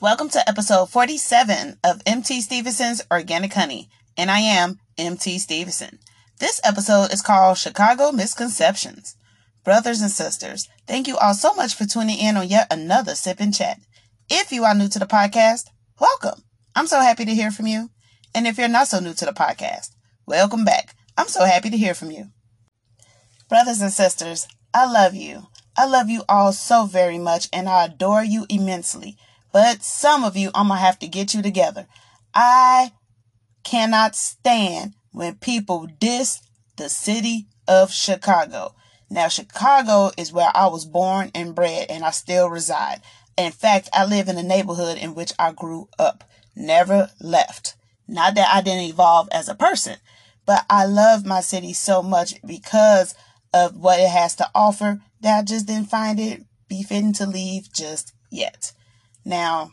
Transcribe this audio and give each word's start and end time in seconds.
Welcome 0.00 0.28
to 0.28 0.48
episode 0.48 0.90
47 0.90 1.78
of 1.82 2.02
MT 2.06 2.40
Stevenson's 2.40 3.02
Organic 3.10 3.52
Honey, 3.52 3.88
and 4.16 4.30
I 4.30 4.38
am 4.38 4.78
MT 4.96 5.40
Stevenson. 5.40 5.98
This 6.38 6.60
episode 6.62 7.12
is 7.12 7.20
called 7.20 7.58
Chicago 7.58 8.12
Misconceptions. 8.12 9.16
Brothers 9.64 10.00
and 10.00 10.12
sisters, 10.12 10.68
thank 10.86 11.08
you 11.08 11.16
all 11.16 11.34
so 11.34 11.52
much 11.54 11.74
for 11.74 11.84
tuning 11.84 12.16
in 12.16 12.36
on 12.36 12.46
yet 12.46 12.72
another 12.72 13.16
Sip 13.16 13.40
and 13.40 13.52
Chat. 13.52 13.80
If 14.30 14.52
you 14.52 14.62
are 14.62 14.72
new 14.72 14.86
to 14.86 15.00
the 15.00 15.04
podcast, 15.04 15.64
welcome. 16.00 16.44
I'm 16.76 16.86
so 16.86 17.00
happy 17.00 17.24
to 17.24 17.34
hear 17.34 17.50
from 17.50 17.66
you. 17.66 17.90
And 18.32 18.46
if 18.46 18.56
you're 18.56 18.68
not 18.68 18.86
so 18.86 19.00
new 19.00 19.14
to 19.14 19.24
the 19.24 19.32
podcast, 19.32 19.90
welcome 20.26 20.64
back. 20.64 20.94
I'm 21.16 21.26
so 21.26 21.44
happy 21.44 21.70
to 21.70 21.76
hear 21.76 21.94
from 21.94 22.12
you. 22.12 22.26
Brothers 23.48 23.80
and 23.80 23.92
sisters, 23.92 24.46
I 24.72 24.88
love 24.88 25.16
you. 25.16 25.48
I 25.76 25.86
love 25.86 26.08
you 26.08 26.22
all 26.28 26.52
so 26.52 26.86
very 26.86 27.18
much 27.18 27.48
and 27.52 27.68
I 27.68 27.86
adore 27.86 28.22
you 28.22 28.46
immensely. 28.48 29.16
But 29.52 29.82
some 29.82 30.24
of 30.24 30.36
you, 30.36 30.50
I'm 30.54 30.68
going 30.68 30.78
to 30.78 30.84
have 30.84 30.98
to 31.00 31.08
get 31.08 31.34
you 31.34 31.42
together. 31.42 31.86
I 32.34 32.92
cannot 33.64 34.14
stand 34.14 34.94
when 35.12 35.36
people 35.36 35.88
diss 35.98 36.40
the 36.76 36.88
city 36.88 37.46
of 37.66 37.90
Chicago. 37.90 38.74
Now, 39.10 39.28
Chicago 39.28 40.10
is 40.16 40.32
where 40.32 40.50
I 40.54 40.66
was 40.66 40.84
born 40.84 41.30
and 41.34 41.54
bred, 41.54 41.86
and 41.90 42.04
I 42.04 42.10
still 42.10 42.50
reside. 42.50 43.00
In 43.36 43.52
fact, 43.52 43.88
I 43.92 44.04
live 44.04 44.28
in 44.28 44.36
the 44.36 44.42
neighborhood 44.42 44.98
in 44.98 45.14
which 45.14 45.32
I 45.38 45.52
grew 45.52 45.88
up, 45.98 46.24
never 46.54 47.10
left. 47.20 47.74
Not 48.06 48.34
that 48.34 48.48
I 48.52 48.60
didn't 48.60 48.90
evolve 48.90 49.28
as 49.32 49.48
a 49.48 49.54
person, 49.54 49.96
but 50.44 50.64
I 50.68 50.86
love 50.86 51.26
my 51.26 51.40
city 51.40 51.72
so 51.72 52.02
much 52.02 52.34
because 52.44 53.14
of 53.52 53.76
what 53.76 54.00
it 54.00 54.08
has 54.08 54.34
to 54.36 54.50
offer 54.54 55.00
that 55.20 55.38
I 55.38 55.42
just 55.42 55.66
didn't 55.66 55.90
find 55.90 56.18
it 56.18 56.44
befitting 56.68 57.12
to 57.14 57.26
leave 57.26 57.72
just 57.72 58.12
yet. 58.30 58.72
Now, 59.28 59.72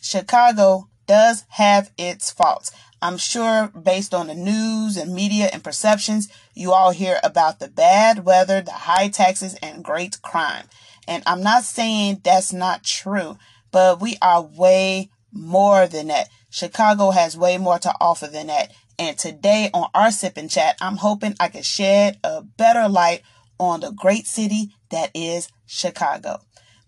Chicago 0.00 0.88
does 1.06 1.44
have 1.50 1.92
its 1.96 2.32
faults. 2.32 2.72
I'm 3.00 3.18
sure 3.18 3.68
based 3.68 4.12
on 4.12 4.26
the 4.26 4.34
news 4.34 4.96
and 4.96 5.14
media 5.14 5.48
and 5.52 5.62
perceptions, 5.62 6.28
you 6.54 6.72
all 6.72 6.90
hear 6.90 7.20
about 7.22 7.60
the 7.60 7.68
bad 7.68 8.24
weather, 8.24 8.60
the 8.60 8.72
high 8.72 9.06
taxes, 9.06 9.54
and 9.62 9.84
great 9.84 10.20
crime. 10.22 10.64
And 11.06 11.22
I'm 11.24 11.40
not 11.40 11.62
saying 11.62 12.22
that's 12.24 12.52
not 12.52 12.82
true, 12.82 13.38
but 13.70 14.00
we 14.00 14.16
are 14.20 14.42
way 14.42 15.10
more 15.32 15.86
than 15.86 16.08
that. 16.08 16.28
Chicago 16.50 17.12
has 17.12 17.38
way 17.38 17.58
more 17.58 17.78
to 17.78 17.94
offer 18.00 18.26
than 18.26 18.48
that. 18.48 18.72
And 18.98 19.16
today 19.16 19.70
on 19.72 19.88
our 19.94 20.10
sip 20.10 20.36
and 20.36 20.50
chat, 20.50 20.76
I'm 20.80 20.96
hoping 20.96 21.36
I 21.38 21.46
can 21.46 21.62
shed 21.62 22.18
a 22.24 22.42
better 22.42 22.88
light 22.88 23.22
on 23.60 23.80
the 23.80 23.92
great 23.92 24.26
city 24.26 24.74
that 24.90 25.12
is 25.14 25.48
Chicago. 25.64 26.40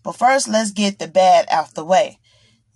But 0.03 0.17
first, 0.17 0.47
let's 0.47 0.71
get 0.71 0.99
the 0.99 1.07
bad 1.07 1.45
out 1.49 1.73
the 1.73 1.85
way. 1.85 2.19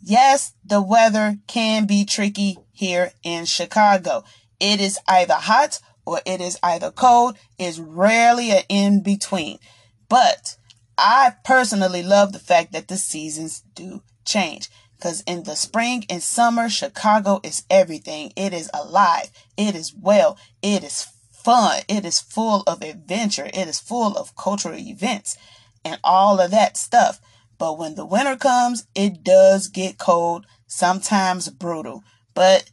Yes, 0.02 0.53
the 0.64 0.81
weather 0.81 1.38
can 1.47 1.86
be 1.86 2.06
tricky 2.06 2.58
here 2.72 3.11
in 3.23 3.45
Chicago. 3.45 4.23
It 4.59 4.80
is 4.80 5.00
either 5.08 5.33
hot 5.33 5.80
or 6.05 6.22
it 6.25 6.39
is 6.39 6.58
either 6.64 6.92
cold. 6.92 7.38
It's 7.59 7.80
rarely 7.80 8.52
an 8.52 8.64
in 8.70 9.03
between. 9.03 9.59
But 10.08 10.55
I 10.98 11.33
personally 11.44 12.02
love 12.02 12.31
the 12.31 12.39
fact 12.39 12.72
that 12.72 12.88
the 12.88 12.98
seasons 12.98 13.64
do 13.75 14.02
change. 14.23 14.70
Because 14.95 15.22
in 15.28 15.44
the 15.44 15.55
spring 15.55 16.05
and 16.09 16.23
summer, 16.23 16.70
Chicago 16.70 17.39
is 17.44 17.64
everything. 17.70 18.31
It 18.36 18.53
is 18.53 18.70
alive. 18.73 19.30
It 19.55 19.75
is 19.75 19.94
well. 19.94 20.38
It 20.61 20.83
is 20.83 21.08
fun. 21.31 21.81
It 21.88 22.03
is 22.03 22.20
full 22.20 22.64
of 22.66 22.81
adventure. 22.81 23.45
It 23.45 23.67
is 23.67 23.80
full 23.80 24.17
of 24.17 24.36
cultural 24.36 24.78
events 24.78 25.38
and 25.88 25.99
all 26.03 26.39
of 26.39 26.52
that 26.52 26.77
stuff. 26.77 27.19
But 27.57 27.77
when 27.80 27.95
the 27.95 28.05
winter 28.05 28.35
comes, 28.35 28.85
it 28.93 29.23
does 29.23 29.67
get 29.67 29.97
cold, 29.97 30.45
sometimes 30.67 31.49
brutal. 31.49 32.03
But 32.33 32.69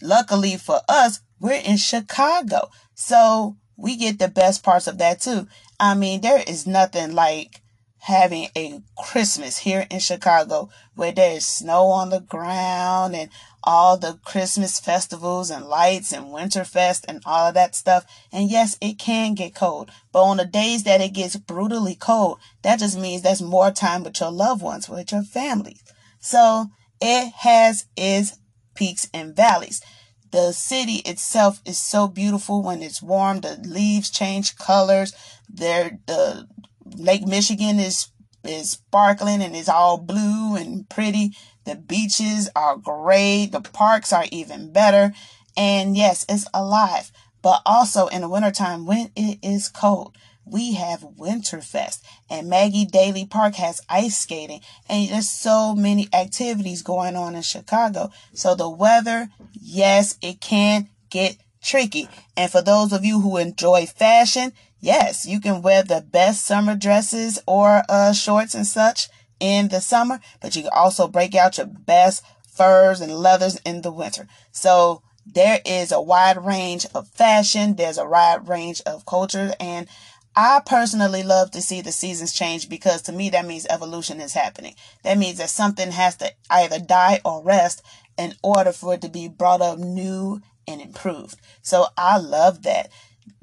luckily 0.00 0.56
for 0.56 0.80
us, 0.88 1.20
we're 1.40 1.60
in 1.64 1.76
Chicago. 1.76 2.70
So 2.94 3.56
we 3.76 3.96
get 3.96 4.18
the 4.18 4.28
best 4.28 4.62
parts 4.62 4.86
of 4.86 4.98
that 4.98 5.20
too. 5.20 5.48
I 5.80 5.94
mean, 5.94 6.20
there 6.20 6.42
is 6.46 6.66
nothing 6.66 7.14
like 7.14 7.62
having 8.08 8.48
a 8.56 8.80
Christmas 8.96 9.58
here 9.58 9.86
in 9.90 10.00
Chicago 10.00 10.70
where 10.94 11.12
there 11.12 11.36
is 11.36 11.46
snow 11.46 11.88
on 11.88 12.08
the 12.08 12.20
ground 12.20 13.14
and 13.14 13.28
all 13.62 13.98
the 13.98 14.18
Christmas 14.24 14.80
festivals 14.80 15.50
and 15.50 15.66
lights 15.66 16.10
and 16.10 16.24
Winterfest 16.26 17.04
and 17.06 17.20
all 17.26 17.48
of 17.48 17.54
that 17.54 17.74
stuff. 17.74 18.06
And 18.32 18.50
yes, 18.50 18.78
it 18.80 18.98
can 18.98 19.34
get 19.34 19.54
cold, 19.54 19.90
but 20.10 20.22
on 20.22 20.38
the 20.38 20.46
days 20.46 20.84
that 20.84 21.02
it 21.02 21.12
gets 21.12 21.36
brutally 21.36 21.94
cold, 21.94 22.38
that 22.62 22.78
just 22.78 22.98
means 22.98 23.20
there's 23.20 23.42
more 23.42 23.70
time 23.70 24.04
with 24.04 24.18
your 24.20 24.32
loved 24.32 24.62
ones, 24.62 24.88
with 24.88 25.12
your 25.12 25.22
family. 25.22 25.76
So 26.18 26.68
it 27.02 27.30
has 27.40 27.84
its 27.94 28.38
peaks 28.74 29.06
and 29.12 29.36
valleys. 29.36 29.82
The 30.30 30.52
city 30.52 31.02
itself 31.04 31.60
is 31.66 31.76
so 31.76 32.08
beautiful 32.08 32.62
when 32.62 32.82
it's 32.82 33.02
warm. 33.02 33.40
The 33.40 33.60
leaves 33.62 34.08
change 34.08 34.56
colors. 34.56 35.12
There, 35.46 35.98
the 36.06 36.48
Lake 36.96 37.26
Michigan 37.26 37.78
is 37.78 38.08
is 38.44 38.70
sparkling 38.72 39.42
and 39.42 39.54
is 39.54 39.68
all 39.68 39.98
blue 39.98 40.56
and 40.56 40.88
pretty. 40.88 41.34
The 41.64 41.74
beaches 41.74 42.48
are 42.54 42.76
great. 42.76 43.46
The 43.46 43.60
parks 43.60 44.12
are 44.12 44.24
even 44.30 44.72
better. 44.72 45.12
And 45.56 45.96
yes, 45.96 46.24
it's 46.28 46.46
alive. 46.54 47.10
But 47.42 47.62
also 47.66 48.06
in 48.06 48.22
the 48.22 48.28
wintertime 48.28 48.86
when 48.86 49.10
it 49.16 49.38
is 49.42 49.68
cold, 49.68 50.16
we 50.44 50.74
have 50.74 51.00
Winterfest 51.00 52.00
and 52.30 52.48
Maggie 52.48 52.86
Daley 52.86 53.26
Park 53.26 53.56
has 53.56 53.82
ice 53.88 54.18
skating 54.18 54.60
and 54.88 55.10
there's 55.10 55.28
so 55.28 55.74
many 55.74 56.08
activities 56.12 56.82
going 56.82 57.16
on 57.16 57.34
in 57.34 57.42
Chicago. 57.42 58.10
So 58.32 58.54
the 58.54 58.70
weather, 58.70 59.28
yes, 59.52 60.16
it 60.22 60.40
can 60.40 60.88
get 61.10 61.36
tricky. 61.62 62.08
And 62.36 62.50
for 62.50 62.62
those 62.62 62.92
of 62.92 63.04
you 63.04 63.20
who 63.20 63.36
enjoy 63.36 63.86
fashion, 63.86 64.52
yes, 64.80 65.26
you 65.26 65.40
can 65.40 65.62
wear 65.62 65.82
the 65.82 66.00
best 66.00 66.44
summer 66.44 66.74
dresses 66.74 67.40
or 67.46 67.82
uh, 67.88 68.12
shorts 68.12 68.54
and 68.54 68.66
such 68.66 69.08
in 69.40 69.68
the 69.68 69.80
summer, 69.80 70.20
but 70.40 70.56
you 70.56 70.62
can 70.62 70.72
also 70.74 71.08
break 71.08 71.34
out 71.34 71.58
your 71.58 71.66
best 71.66 72.24
furs 72.48 73.00
and 73.00 73.14
leathers 73.14 73.60
in 73.64 73.82
the 73.82 73.92
winter. 73.92 74.26
So 74.52 75.02
there 75.24 75.60
is 75.64 75.92
a 75.92 76.00
wide 76.00 76.44
range 76.44 76.86
of 76.94 77.08
fashion, 77.08 77.76
there's 77.76 77.98
a 77.98 78.06
wide 78.08 78.48
range 78.48 78.80
of 78.86 79.06
culture, 79.06 79.52
and 79.60 79.86
I 80.34 80.60
personally 80.64 81.22
love 81.22 81.50
to 81.52 81.60
see 81.60 81.80
the 81.80 81.92
seasons 81.92 82.32
change 82.32 82.68
because 82.68 83.02
to 83.02 83.12
me 83.12 83.28
that 83.30 83.46
means 83.46 83.66
evolution 83.68 84.20
is 84.20 84.34
happening. 84.34 84.74
That 85.02 85.18
means 85.18 85.38
that 85.38 85.50
something 85.50 85.90
has 85.90 86.16
to 86.16 86.32
either 86.48 86.78
die 86.78 87.20
or 87.24 87.42
rest 87.42 87.82
in 88.16 88.34
order 88.42 88.72
for 88.72 88.94
it 88.94 89.02
to 89.02 89.08
be 89.08 89.28
brought 89.28 89.60
up 89.60 89.78
new 89.78 90.40
and 90.68 90.80
improved. 90.80 91.36
So 91.62 91.86
I 91.96 92.18
love 92.18 92.62
that. 92.62 92.90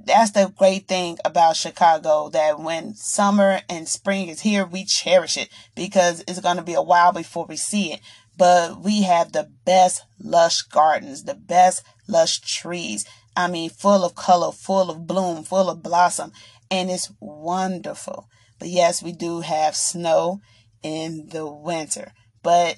That's 0.05 0.31
the 0.31 0.53
great 0.55 0.87
thing 0.87 1.17
about 1.25 1.55
Chicago 1.55 2.29
that 2.29 2.59
when 2.59 2.93
summer 2.93 3.61
and 3.67 3.87
spring 3.87 4.27
is 4.27 4.41
here, 4.41 4.63
we 4.63 4.85
cherish 4.85 5.35
it 5.35 5.49
because 5.75 6.23
it's 6.27 6.39
going 6.39 6.57
to 6.57 6.63
be 6.63 6.75
a 6.75 6.81
while 6.81 7.11
before 7.11 7.45
we 7.45 7.55
see 7.55 7.93
it. 7.93 8.01
But 8.37 8.81
we 8.81 9.01
have 9.01 9.31
the 9.31 9.49
best 9.65 10.03
lush 10.19 10.61
gardens, 10.61 11.23
the 11.23 11.33
best 11.33 11.83
lush 12.07 12.39
trees. 12.41 13.05
I 13.35 13.47
mean, 13.47 13.71
full 13.71 14.05
of 14.05 14.13
color, 14.13 14.51
full 14.51 14.91
of 14.91 15.07
bloom, 15.07 15.43
full 15.43 15.71
of 15.71 15.81
blossom, 15.81 16.31
and 16.69 16.91
it's 16.91 17.11
wonderful. 17.19 18.27
But 18.59 18.69
yes, 18.69 19.01
we 19.01 19.11
do 19.11 19.41
have 19.41 19.75
snow 19.75 20.39
in 20.83 21.29
the 21.29 21.47
winter, 21.47 22.11
but 22.43 22.77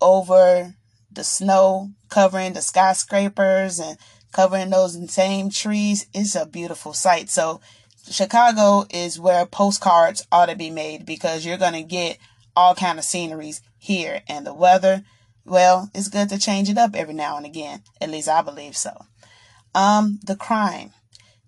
over 0.00 0.74
the 1.10 1.24
snow 1.24 1.90
covering 2.08 2.52
the 2.52 2.62
skyscrapers 2.62 3.80
and 3.80 3.98
covering 4.32 4.70
those 4.70 5.12
same 5.12 5.50
trees. 5.50 6.06
Is 6.14 6.36
a 6.36 6.46
beautiful 6.46 6.92
sight. 6.92 7.30
So 7.30 7.60
Chicago 8.10 8.86
is 8.90 9.20
where 9.20 9.46
postcards 9.46 10.26
ought 10.32 10.46
to 10.46 10.56
be 10.56 10.70
made 10.70 11.04
because 11.06 11.44
you're 11.44 11.58
going 11.58 11.74
to 11.74 11.82
get 11.82 12.18
all 12.56 12.74
kind 12.74 12.98
of 12.98 13.04
sceneries 13.04 13.60
here. 13.78 14.22
And 14.28 14.46
the 14.46 14.54
weather 14.54 15.04
well 15.44 15.90
it's 15.94 16.08
good 16.08 16.28
to 16.28 16.38
change 16.38 16.68
it 16.68 16.78
up 16.78 16.94
every 16.94 17.14
now 17.14 17.36
and 17.36 17.46
again. 17.46 17.82
At 18.00 18.10
least 18.10 18.28
i 18.28 18.42
believe 18.42 18.76
so. 18.76 19.06
Um 19.74 20.20
the 20.24 20.36
crime. 20.36 20.92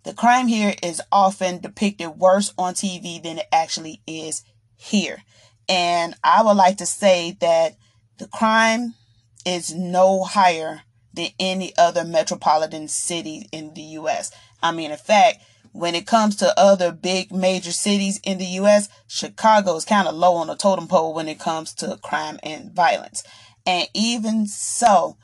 The 0.05 0.15
crime 0.15 0.49
here 0.49 0.75
is 0.83 1.01
often 1.13 1.61
depicted 1.61 2.09
worse 2.09 2.53
on 2.59 2.75
tv 2.75 3.23
than 3.23 3.39
it 3.39 3.47
actually 3.53 4.03
is 4.07 4.43
here. 4.77 5.23
And 5.69 6.15
i 6.25 6.43
would 6.43 6.57
like 6.57 6.79
to 6.79 6.87
say 6.87 7.37
that 7.41 7.77
the 8.19 8.29
crime 8.29 8.95
is 9.45 9.75
no 9.75 10.23
higher 10.23 10.83
than 11.15 11.29
any 11.39 11.73
other 11.77 12.05
metropolitan 12.05 12.89
city 12.89 13.49
in 13.53 13.75
the 13.75 13.83
US. 13.83 14.31
I 14.63 14.73
mean, 14.73 14.91
in 14.91 14.97
fact, 14.97 15.43
when 15.73 15.95
it 15.95 16.07
comes 16.07 16.37
to 16.37 16.59
other 16.59 16.93
big 16.93 17.33
major 17.33 17.73
cities 17.73 18.21
in 18.23 18.39
the 18.39 18.47
US, 18.61 18.89
Chicago 19.07 19.75
is 19.77 19.85
kind 19.85 20.07
of 20.07 20.15
low 20.15 20.37
on 20.37 20.47
the 20.47 20.55
totem 20.55 20.87
pole 20.87 21.15
when 21.15 21.29
it 21.29 21.39
comes 21.39 21.73
to 21.75 21.99
crime 22.03 22.39
and 22.43 22.73
violence. 22.73 23.25
And 23.67 23.89
even 23.95 24.47
so, 24.47 25.17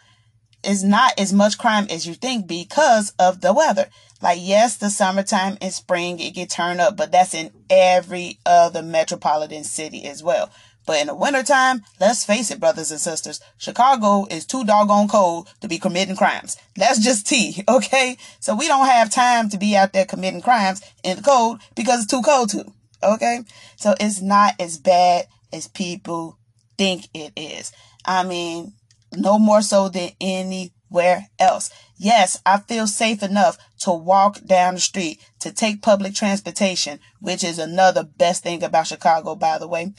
it's 0.64 0.82
not 0.82 1.19
as 1.19 1.32
much 1.32 1.58
crime 1.58 1.87
as 1.91 2.06
you 2.06 2.14
think 2.14 2.46
because 2.46 3.12
of 3.19 3.41
the 3.41 3.52
weather. 3.52 3.87
Like, 4.20 4.38
yes, 4.41 4.76
the 4.76 4.91
summertime 4.91 5.58
and 5.61 5.73
spring, 5.73 6.19
it 6.19 6.34
get 6.34 6.50
turned 6.50 6.81
up, 6.81 6.96
but 6.96 7.12
that's 7.12 7.34
in 7.34 7.52
every 7.70 8.38
other 8.44 8.82
metropolitan 8.82 9.62
city 9.64 10.06
as 10.06 10.23
well. 10.23 10.50
But 10.88 11.02
in 11.02 11.08
the 11.08 11.14
wintertime, 11.14 11.82
let's 12.00 12.25
face 12.25 12.50
it, 12.50 12.61
brothers 12.61 12.90
and 12.90 12.99
sisters, 12.99 13.43
Chicago 13.58 14.26
is 14.31 14.46
too 14.46 14.64
doggone 14.64 15.06
cold 15.06 15.52
to 15.61 15.69
be 15.69 15.79
committing 15.79 16.17
crimes. 16.17 16.56
That's 16.76 16.99
just 16.99 17.26
tea, 17.26 17.62
okay? 17.69 18.17
So 18.40 18.56
we 18.56 18.69
don't 18.69 18.87
have 18.87 19.11
time 19.11 19.50
to 19.50 19.58
be 19.58 19.76
out 19.76 19.93
there 19.93 20.06
committing 20.06 20.40
crimes 20.40 20.81
in 21.05 21.19
the 21.19 21.23
cold 21.23 21.61
because 21.76 22.05
it's 22.05 22.11
too 22.11 22.23
cold 22.23 22.49
to, 22.50 22.64
okay? 23.02 23.40
So 23.76 23.96
it's 24.00 24.23
not 24.23 24.55
as 24.58 24.79
bad 24.79 25.26
as 25.52 25.69
people 25.69 26.38
think 26.79 27.08
it 27.12 27.34
is. 27.37 27.70
I 28.06 28.25
mean, 28.25 28.73
no 29.14 29.38
more 29.38 29.61
so 29.61 29.91
than 29.91 30.12
anywhere 30.23 31.29
else. 31.38 31.69
Yes, 31.99 32.41
I 32.46 32.61
feel 32.61 32.87
safe 32.87 33.23
enough 33.23 33.58
to 33.81 33.93
walk 33.93 34.44
down 34.44 34.75
the 34.75 34.81
street, 34.81 35.20
to 35.41 35.52
take 35.52 35.82
public 35.82 36.14
transportation, 36.14 37.00
which 37.20 37.44
is 37.44 37.58
another 37.58 38.05
best 38.05 38.43
thing 38.43 38.62
about 38.62 38.87
Chicago, 38.87 39.34
by 39.34 39.58
the 39.58 39.69
way. 39.69 39.93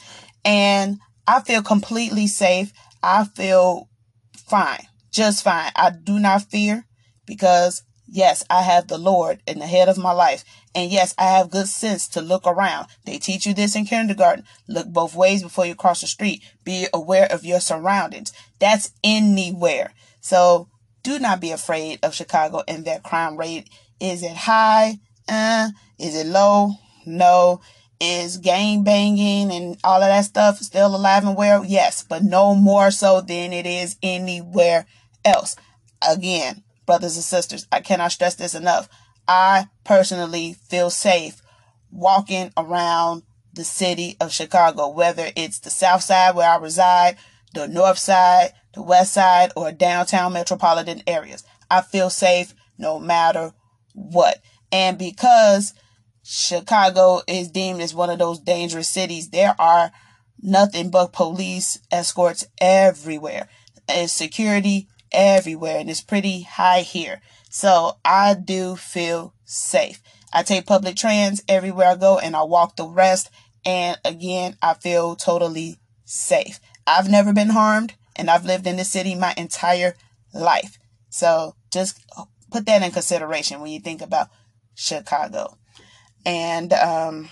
And 0.44 1.00
I 1.28 1.42
feel 1.42 1.62
completely 1.62 2.28
safe. 2.28 2.74
I 3.04 3.26
feel 3.26 3.90
fine, 4.36 4.88
just 5.12 5.44
fine. 5.44 5.72
I 5.76 5.92
do 5.92 6.20
not 6.20 6.44
fear 6.44 6.86
because 7.26 7.84
yes, 8.08 8.44
I 8.50 8.64
have 8.64 8.88
the 8.88 8.98
Lord 8.98 9.40
in 9.48 9.60
the 9.60 9.68
head 9.68 9.90
of 9.90 9.98
my 9.98 10.12
life. 10.12 10.44
And 10.76 10.92
yes, 10.92 11.14
I 11.18 11.26
have 11.26 11.52
good 11.52 11.68
sense 11.68 12.08
to 12.10 12.22
look 12.22 12.46
around. 12.46 12.88
They 13.06 13.18
teach 13.18 13.46
you 13.46 13.54
this 13.54 13.76
in 13.76 13.86
kindergarten. 13.86 14.46
Look 14.68 14.88
both 14.88 15.16
ways 15.16 15.44
before 15.44 15.66
you 15.66 15.76
cross 15.76 16.02
the 16.02 16.08
street. 16.08 16.44
Be 16.64 16.88
aware 16.94 17.32
of 17.32 17.46
your 17.46 17.60
surroundings. 17.60 18.34
That's 18.60 18.92
anywhere. 19.04 19.94
So 20.22 20.68
do 21.04 21.20
not 21.20 21.40
be 21.40 21.52
afraid 21.52 22.00
of 22.04 22.14
Chicago 22.14 22.64
and 22.68 22.86
their 22.86 23.00
crime 23.00 23.38
rate. 23.38 23.70
Is 24.00 24.24
it 24.24 24.36
high? 24.36 25.00
Uh, 25.28 25.70
is 25.98 26.16
it 26.16 26.28
low? 26.28 26.74
No. 27.06 27.62
Is 28.02 28.38
gang 28.38 28.84
banging 28.84 29.52
and 29.52 29.78
all 29.84 30.02
of 30.02 30.08
that 30.08 30.24
stuff 30.24 30.60
still 30.60 30.96
alive 30.96 31.26
and 31.26 31.36
well? 31.36 31.66
Yes, 31.66 32.04
but 32.08 32.24
no 32.24 32.56
more 32.56 32.92
so 32.92 33.20
than 33.20 33.52
it 33.52 33.66
is 33.66 33.98
anywhere 34.02 34.86
else. 35.26 35.58
Again, 36.08 36.64
brothers 36.86 37.16
and 37.16 37.24
sisters, 37.24 37.68
I 37.72 37.82
cannot 37.82 38.14
stress 38.14 38.36
this 38.36 38.56
enough. 38.56 38.88
I 39.28 39.68
personally 39.84 40.54
feel 40.54 40.90
safe 40.90 41.42
walking 41.92 42.52
around 42.56 43.24
the 43.54 43.66
city 43.66 44.16
of 44.22 44.32
Chicago, 44.32 44.88
whether 44.88 45.32
it's 45.36 45.60
the 45.60 45.70
south 45.70 46.04
side 46.04 46.36
where 46.36 46.50
I 46.50 46.58
reside, 46.58 47.18
the 47.54 47.68
north 47.68 47.98
side, 47.98 48.54
the 48.74 48.82
west 48.82 49.14
side, 49.14 49.52
or 49.56 49.72
downtown 49.72 50.34
metropolitan 50.34 51.04
areas. 51.06 51.44
I 51.70 51.82
feel 51.82 52.10
safe 52.10 52.54
no 52.78 52.98
matter 53.00 53.52
what. 53.94 54.42
And 54.72 54.98
because 54.98 55.74
Chicago 56.32 57.22
is 57.28 57.50
deemed 57.50 57.82
as 57.82 57.96
one 57.96 58.12
of 58.12 58.20
those 58.20 58.40
dangerous 58.40 58.88
cities, 58.88 59.30
there 59.30 59.56
are 59.60 59.92
nothing 60.40 60.92
but 60.92 61.12
police 61.12 61.80
escorts 61.92 62.46
everywhere. 62.62 63.50
And 63.88 64.10
security 64.10 64.88
everywhere, 65.12 65.80
and 65.80 65.90
it's 65.90 66.02
pretty 66.02 66.44
high 66.44 66.82
here. 66.82 67.22
So 67.50 67.98
I 68.06 68.36
do 68.36 68.76
feel 68.76 69.34
safe. 69.44 70.04
I 70.32 70.44
take 70.44 70.68
public 70.68 70.96
trans 70.96 71.42
everywhere 71.48 71.90
I 71.90 71.96
go, 71.96 72.20
and 72.20 72.36
I 72.36 72.44
walk 72.44 72.76
the 72.76 72.86
rest. 72.86 73.32
And 73.66 73.98
again, 74.06 74.56
I 74.62 74.76
feel 74.76 75.16
totally 75.16 75.80
safe. 76.06 76.60
I've 76.86 77.10
never 77.10 77.34
been 77.34 77.50
harmed 77.50 77.94
and 78.16 78.30
I've 78.30 78.46
lived 78.46 78.66
in 78.68 78.78
this 78.78 78.90
city 78.90 79.16
my 79.16 79.34
entire 79.38 79.96
life. 80.34 80.80
So 81.10 81.56
just 81.72 82.04
put 82.52 82.66
that 82.66 82.82
in 82.82 82.92
consideration 82.92 83.62
when 83.62 83.72
you 83.72 83.80
think 83.80 84.02
about 84.02 84.30
Chicago. 84.74 85.59
And 86.30 86.74
um, 86.74 87.30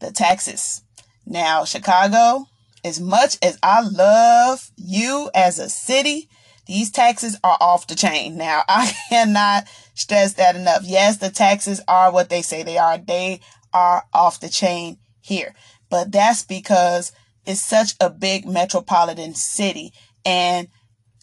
the 0.00 0.12
taxes. 0.12 0.82
Now, 1.24 1.64
Chicago, 1.64 2.46
as 2.84 3.00
much 3.00 3.38
as 3.42 3.58
I 3.62 3.80
love 3.80 4.70
you 4.76 5.30
as 5.34 5.58
a 5.58 5.70
city, 5.70 6.28
these 6.66 6.90
taxes 6.90 7.38
are 7.42 7.56
off 7.60 7.86
the 7.86 7.94
chain. 7.94 8.36
Now, 8.36 8.62
I 8.68 8.92
cannot 9.08 9.66
stress 9.94 10.34
that 10.34 10.54
enough. 10.54 10.82
Yes, 10.84 11.16
the 11.16 11.30
taxes 11.30 11.80
are 11.88 12.12
what 12.12 12.28
they 12.28 12.42
say 12.42 12.62
they 12.62 12.76
are. 12.76 12.98
They 12.98 13.40
are 13.72 14.04
off 14.12 14.40
the 14.40 14.50
chain 14.50 14.98
here. 15.22 15.54
But 15.88 16.12
that's 16.12 16.42
because 16.42 17.12
it's 17.46 17.62
such 17.62 17.94
a 18.00 18.10
big 18.10 18.46
metropolitan 18.46 19.34
city 19.34 19.92
and 20.26 20.68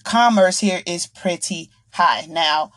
commerce 0.03 0.59
here 0.59 0.81
is 0.88 1.06
pretty 1.06 1.69
high. 1.92 2.25
Now, 2.27 2.71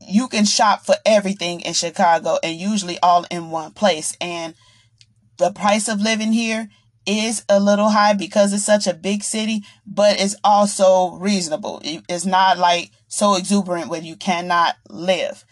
you 0.00 0.28
can 0.28 0.44
shop 0.44 0.84
for 0.84 0.96
everything 1.04 1.60
in 1.60 1.72
Chicago 1.72 2.38
and 2.42 2.56
usually 2.56 2.98
all 3.02 3.24
in 3.30 3.50
one 3.50 3.72
place. 3.72 4.16
And 4.20 4.54
the 5.38 5.52
price 5.52 5.88
of 5.88 6.00
living 6.00 6.32
here 6.32 6.68
is 7.06 7.44
a 7.48 7.58
little 7.58 7.90
high 7.90 8.12
because 8.12 8.52
it's 8.52 8.64
such 8.64 8.86
a 8.86 8.94
big 8.94 9.22
city, 9.22 9.64
but 9.86 10.20
it's 10.20 10.36
also 10.44 11.16
reasonable. 11.16 11.80
It's 11.82 12.24
not 12.24 12.58
like 12.58 12.90
so 13.08 13.34
exuberant 13.34 13.88
where 13.88 14.02
you 14.02 14.16
cannot 14.16 14.76
live. 14.88 15.44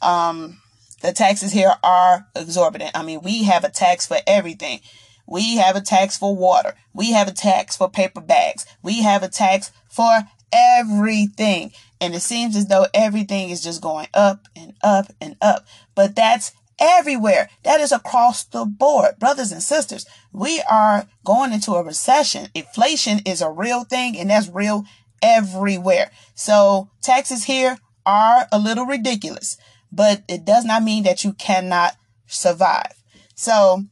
Um, 0.00 0.60
the 1.02 1.12
taxes 1.12 1.52
here 1.52 1.74
are 1.82 2.26
exorbitant. 2.34 2.92
I 2.94 3.02
mean, 3.02 3.20
we 3.22 3.44
have 3.44 3.64
a 3.64 3.70
tax 3.70 4.06
for 4.06 4.16
everything. 4.26 4.80
We 5.26 5.56
have 5.56 5.76
a 5.76 5.80
tax 5.80 6.16
for 6.16 6.34
water. 6.34 6.74
We 6.94 7.12
have 7.12 7.28
a 7.28 7.32
tax 7.32 7.76
for 7.76 7.90
paper 7.90 8.20
bags. 8.20 8.66
We 8.82 9.02
have 9.02 9.22
a 9.22 9.28
tax 9.28 9.72
for 9.88 10.22
everything. 10.54 11.72
And 12.00 12.14
it 12.14 12.20
seems 12.20 12.56
as 12.56 12.68
though 12.68 12.86
everything 12.94 13.50
is 13.50 13.62
just 13.62 13.82
going 13.82 14.08
up 14.14 14.46
and 14.56 14.74
up 14.82 15.12
and 15.20 15.36
up. 15.40 15.66
But 15.94 16.14
that's 16.14 16.52
everywhere. 16.78 17.48
That 17.62 17.80
is 17.80 17.92
across 17.92 18.44
the 18.44 18.64
board. 18.64 19.18
Brothers 19.18 19.52
and 19.52 19.62
sisters, 19.62 20.06
we 20.32 20.62
are 20.70 21.06
going 21.24 21.52
into 21.52 21.72
a 21.72 21.82
recession. 21.82 22.48
Inflation 22.54 23.20
is 23.24 23.40
a 23.40 23.50
real 23.50 23.84
thing 23.84 24.18
and 24.18 24.30
that's 24.30 24.48
real 24.48 24.84
everywhere. 25.22 26.10
So 26.34 26.90
taxes 27.02 27.44
here 27.44 27.78
are 28.06 28.46
a 28.52 28.58
little 28.58 28.86
ridiculous, 28.86 29.56
but 29.90 30.22
it 30.28 30.44
does 30.44 30.64
not 30.64 30.82
mean 30.82 31.04
that 31.04 31.24
you 31.24 31.32
cannot 31.32 31.96
survive. 32.26 32.92
So 33.34 33.84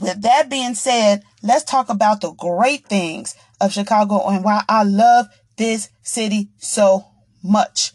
with 0.00 0.22
that 0.22 0.50
being 0.50 0.74
said, 0.74 1.22
let's 1.42 1.64
talk 1.64 1.88
about 1.88 2.20
the 2.20 2.32
great 2.32 2.86
things 2.86 3.36
of 3.60 3.72
Chicago 3.72 4.28
and 4.28 4.44
why 4.44 4.62
I 4.68 4.82
love 4.82 5.26
this 5.56 5.90
city 6.02 6.48
so 6.58 7.06
much. 7.42 7.92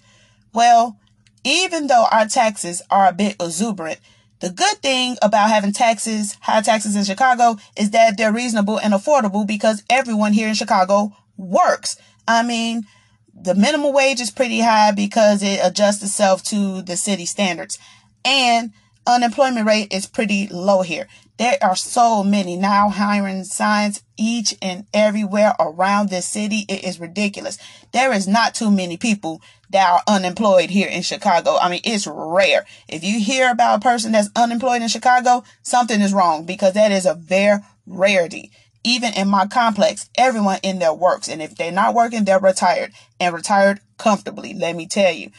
Well, 0.53 0.97
even 1.43 1.87
though 1.87 2.05
our 2.11 2.25
taxes 2.25 2.81
are 2.89 3.07
a 3.07 3.13
bit 3.13 3.35
exuberant, 3.39 3.99
the 4.39 4.49
good 4.49 4.77
thing 4.77 5.17
about 5.21 5.49
having 5.49 5.73
taxes, 5.73 6.37
high 6.41 6.61
taxes 6.61 6.95
in 6.95 7.03
Chicago, 7.03 7.57
is 7.77 7.91
that 7.91 8.17
they're 8.17 8.31
reasonable 8.31 8.79
and 8.79 8.93
affordable 8.93 9.45
because 9.45 9.83
everyone 9.89 10.33
here 10.33 10.47
in 10.47 10.53
Chicago 10.53 11.15
works. 11.37 11.97
I 12.27 12.43
mean, 12.43 12.83
the 13.33 13.55
minimum 13.55 13.93
wage 13.93 14.21
is 14.21 14.31
pretty 14.31 14.61
high 14.61 14.91
because 14.91 15.43
it 15.43 15.59
adjusts 15.61 16.03
itself 16.03 16.43
to 16.43 16.81
the 16.81 16.95
city 16.95 17.25
standards. 17.25 17.79
And 18.23 18.71
unemployment 19.05 19.65
rate 19.65 19.93
is 19.93 20.05
pretty 20.05 20.47
low 20.47 20.81
here. 20.81 21.07
There 21.39 21.57
are 21.61 21.75
so 21.77 22.21
many 22.21 22.57
now 22.57 22.89
hiring 22.89 23.45
signs 23.45 24.03
each 24.17 24.55
and 24.61 24.85
everywhere 24.93 25.55
around 25.57 26.09
this 26.09 26.25
city. 26.25 26.65
It 26.67 26.83
is 26.83 26.99
ridiculous. 26.99 27.57
There 27.93 28.11
is 28.11 28.27
not 28.27 28.53
too 28.53 28.69
many 28.69 28.97
people 28.97 29.41
that 29.69 29.89
are 29.89 30.01
unemployed 30.05 30.69
here 30.69 30.89
in 30.89 31.01
Chicago. 31.01 31.55
I 31.57 31.69
mean, 31.69 31.79
it's 31.85 32.05
rare. 32.05 32.65
If 32.89 33.05
you 33.05 33.21
hear 33.21 33.51
about 33.51 33.77
a 33.77 33.81
person 33.81 34.11
that's 34.11 34.29
unemployed 34.35 34.81
in 34.81 34.89
Chicago, 34.89 35.45
something 35.63 36.01
is 36.01 36.11
wrong 36.11 36.45
because 36.45 36.73
that 36.73 36.91
is 36.91 37.05
a 37.05 37.13
very 37.13 37.59
rarity. 37.87 38.51
Even 38.83 39.13
in 39.13 39.29
my 39.29 39.47
complex, 39.47 40.09
everyone 40.17 40.59
in 40.61 40.79
there 40.79 40.93
works. 40.93 41.29
And 41.29 41.41
if 41.41 41.55
they're 41.55 41.71
not 41.71 41.95
working, 41.95 42.25
they're 42.25 42.39
retired 42.39 42.91
and 43.17 43.33
retired 43.33 43.79
comfortably. 43.97 44.53
Let 44.53 44.75
me 44.75 44.87
tell 44.87 45.13
you 45.13 45.31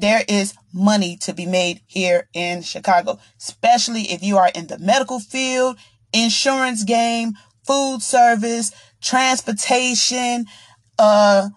there 0.00 0.24
is 0.28 0.54
money 0.72 1.16
to 1.18 1.32
be 1.32 1.46
made 1.46 1.80
here 1.86 2.28
in 2.34 2.62
Chicago, 2.62 3.18
especially 3.38 4.02
if 4.12 4.22
you 4.22 4.36
are 4.38 4.50
in 4.54 4.66
the 4.66 4.78
medical 4.78 5.20
field, 5.20 5.78
insurance 6.12 6.82
game, 6.84 7.34
food 7.66 8.02
service, 8.02 8.72
transportation, 9.00 10.46
uh, 10.98 11.48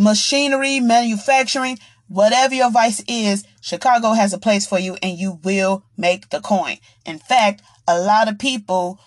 machinery, 0.00 0.80
manufacturing, 0.80 1.78
whatever 2.08 2.54
your 2.54 2.70
vice 2.70 3.02
is, 3.08 3.44
Chicago 3.60 4.12
has 4.12 4.32
a 4.32 4.38
place 4.38 4.66
for 4.66 4.78
you 4.78 4.96
and 5.02 5.18
you 5.18 5.38
will 5.42 5.84
make 5.96 6.30
the 6.30 6.40
coin. 6.40 6.76
In 7.04 7.18
fact, 7.18 7.62
a 7.86 7.98
lot 7.98 8.28
of 8.28 8.38
people 8.38 9.00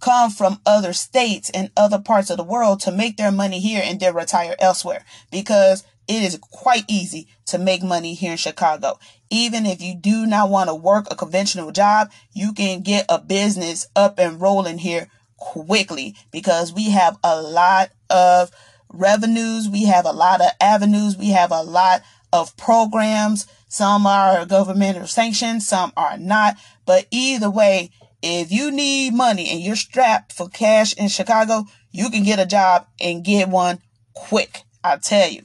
come 0.00 0.30
from 0.30 0.60
other 0.64 0.92
states 0.92 1.50
and 1.50 1.70
other 1.76 1.98
parts 1.98 2.30
of 2.30 2.36
the 2.36 2.44
world 2.44 2.80
to 2.80 2.92
make 2.92 3.16
their 3.16 3.32
money 3.32 3.60
here 3.60 3.82
and 3.84 3.98
then 4.00 4.14
retire 4.14 4.54
elsewhere 4.58 5.04
because 5.30 5.84
it 6.06 6.22
is 6.22 6.38
quite 6.40 6.84
easy 6.88 7.28
to 7.50 7.58
make 7.58 7.82
money 7.82 8.14
here 8.14 8.32
in 8.32 8.36
Chicago. 8.36 8.98
Even 9.30 9.66
if 9.66 9.80
you 9.80 9.94
do 9.94 10.26
not 10.26 10.50
want 10.50 10.68
to 10.68 10.74
work 10.74 11.06
a 11.10 11.16
conventional 11.16 11.70
job, 11.70 12.10
you 12.32 12.52
can 12.52 12.80
get 12.80 13.06
a 13.08 13.20
business 13.20 13.86
up 13.94 14.18
and 14.18 14.40
rolling 14.40 14.78
here 14.78 15.06
quickly 15.36 16.16
because 16.32 16.72
we 16.72 16.90
have 16.90 17.16
a 17.22 17.40
lot 17.40 17.90
of 18.08 18.50
revenues. 18.92 19.68
We 19.68 19.84
have 19.84 20.06
a 20.06 20.12
lot 20.12 20.40
of 20.40 20.50
avenues. 20.60 21.16
We 21.16 21.30
have 21.30 21.52
a 21.52 21.62
lot 21.62 22.02
of 22.32 22.56
programs. 22.56 23.46
Some 23.68 24.06
are 24.06 24.44
government 24.46 25.08
sanctioned, 25.08 25.62
some 25.62 25.92
are 25.96 26.18
not. 26.18 26.56
But 26.86 27.06
either 27.10 27.50
way, 27.50 27.90
If 28.22 28.52
you 28.52 28.70
need 28.70 29.14
money 29.14 29.48
and 29.48 29.60
you're 29.60 29.76
strapped 29.76 30.32
for 30.32 30.48
cash 30.48 30.92
in 30.94 31.08
Chicago, 31.08 31.64
you 31.90 32.10
can 32.10 32.22
get 32.22 32.38
a 32.38 32.44
job 32.46 32.86
and 33.00 33.24
get 33.24 33.48
one 33.48 33.80
quick. 34.12 34.62
I 34.84 34.96
tell 34.98 35.30
you. 35.30 35.44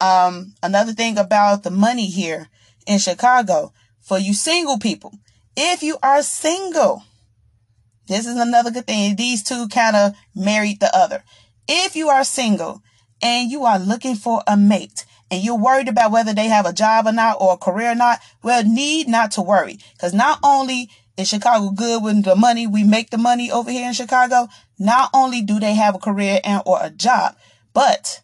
Um, 0.00 0.54
another 0.62 0.92
thing 0.92 1.18
about 1.18 1.62
the 1.62 1.70
money 1.70 2.06
here 2.06 2.48
in 2.86 2.98
Chicago 2.98 3.72
for 4.00 4.18
you 4.18 4.34
single 4.34 4.78
people, 4.78 5.14
if 5.56 5.82
you 5.82 5.98
are 6.02 6.22
single, 6.22 7.02
this 8.08 8.26
is 8.26 8.36
another 8.36 8.70
good 8.70 8.86
thing. 8.86 9.14
These 9.16 9.42
two 9.42 9.68
kind 9.68 9.94
of 9.94 10.14
married 10.34 10.80
the 10.80 10.94
other. 10.96 11.22
If 11.68 11.94
you 11.94 12.08
are 12.08 12.24
single 12.24 12.82
and 13.22 13.50
you 13.50 13.64
are 13.64 13.78
looking 13.78 14.16
for 14.16 14.42
a 14.46 14.56
mate 14.56 15.04
and 15.30 15.44
you're 15.44 15.58
worried 15.58 15.88
about 15.88 16.10
whether 16.10 16.34
they 16.34 16.48
have 16.48 16.66
a 16.66 16.72
job 16.72 17.06
or 17.06 17.12
not 17.12 17.36
or 17.40 17.54
a 17.54 17.58
career 17.58 17.92
or 17.92 17.94
not, 17.94 18.18
well, 18.42 18.64
need 18.64 19.06
not 19.06 19.30
to 19.32 19.42
worry. 19.42 19.78
Because 19.92 20.12
not 20.12 20.40
only 20.42 20.90
is 21.16 21.28
Chicago 21.28 21.70
good 21.70 22.02
with 22.02 22.24
the 22.24 22.34
money, 22.34 22.66
we 22.66 22.82
make 22.82 23.10
the 23.10 23.18
money 23.18 23.50
over 23.50 23.70
here 23.70 23.86
in 23.86 23.92
Chicago, 23.92 24.48
not 24.78 25.10
only 25.14 25.42
do 25.42 25.60
they 25.60 25.74
have 25.74 25.94
a 25.94 25.98
career 25.98 26.40
and 26.42 26.62
or 26.66 26.78
a 26.82 26.90
job, 26.90 27.36
but 27.72 28.22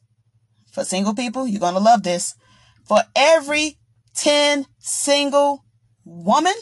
for 0.77 0.85
single 0.85 1.15
people, 1.15 1.49
you're 1.49 1.59
going 1.59 1.75
to 1.75 1.81
love 1.81 2.03
this. 2.03 2.35
For 2.85 2.99
every 3.17 3.79
10 4.15 4.67
single 4.79 5.65
woman, 6.05 6.53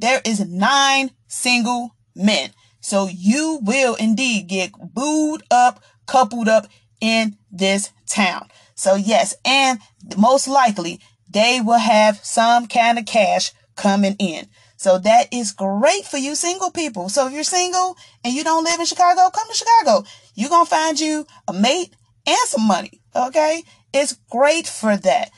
there 0.00 0.20
is 0.24 0.40
nine 0.40 1.12
single 1.28 1.94
men. 2.16 2.50
So 2.80 3.08
you 3.08 3.60
will 3.62 3.94
indeed 3.94 4.48
get 4.48 4.72
booed 4.92 5.44
up, 5.48 5.80
coupled 6.08 6.48
up 6.48 6.66
in 7.00 7.36
this 7.52 7.92
town. 8.10 8.48
So 8.74 8.96
yes, 8.96 9.36
and 9.44 9.78
most 10.16 10.48
likely 10.48 10.98
they 11.30 11.60
will 11.64 11.78
have 11.78 12.18
some 12.24 12.66
kind 12.66 12.98
of 12.98 13.06
cash 13.06 13.52
coming 13.76 14.16
in. 14.18 14.48
So 14.76 14.98
that 14.98 15.32
is 15.32 15.52
great 15.52 16.04
for 16.04 16.18
you 16.18 16.34
single 16.34 16.72
people. 16.72 17.08
So 17.08 17.28
if 17.28 17.32
you're 17.32 17.44
single 17.44 17.96
and 18.24 18.34
you 18.34 18.42
don't 18.42 18.64
live 18.64 18.80
in 18.80 18.86
Chicago, 18.86 19.30
come 19.30 19.46
to 19.48 19.54
Chicago. 19.54 20.04
You're 20.34 20.50
going 20.50 20.66
to 20.66 20.70
find 20.70 20.98
you 20.98 21.24
a 21.46 21.52
mate 21.52 21.94
and 22.26 22.36
some 22.46 22.66
money. 22.66 23.01
Okay. 23.14 23.62
It's 23.92 24.18
great 24.30 24.66
for 24.66 24.96
that. 24.96 25.30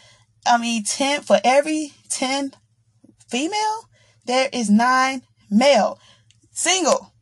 I 0.47 0.59
mean, 0.59 0.85
10 0.85 1.23
for 1.23 1.40
every 1.45 1.93
10 2.11 2.52
female, 3.28 3.88
there 4.26 4.49
is 4.52 4.71
nine 4.71 5.23
male 5.50 5.99
single. 6.52 7.12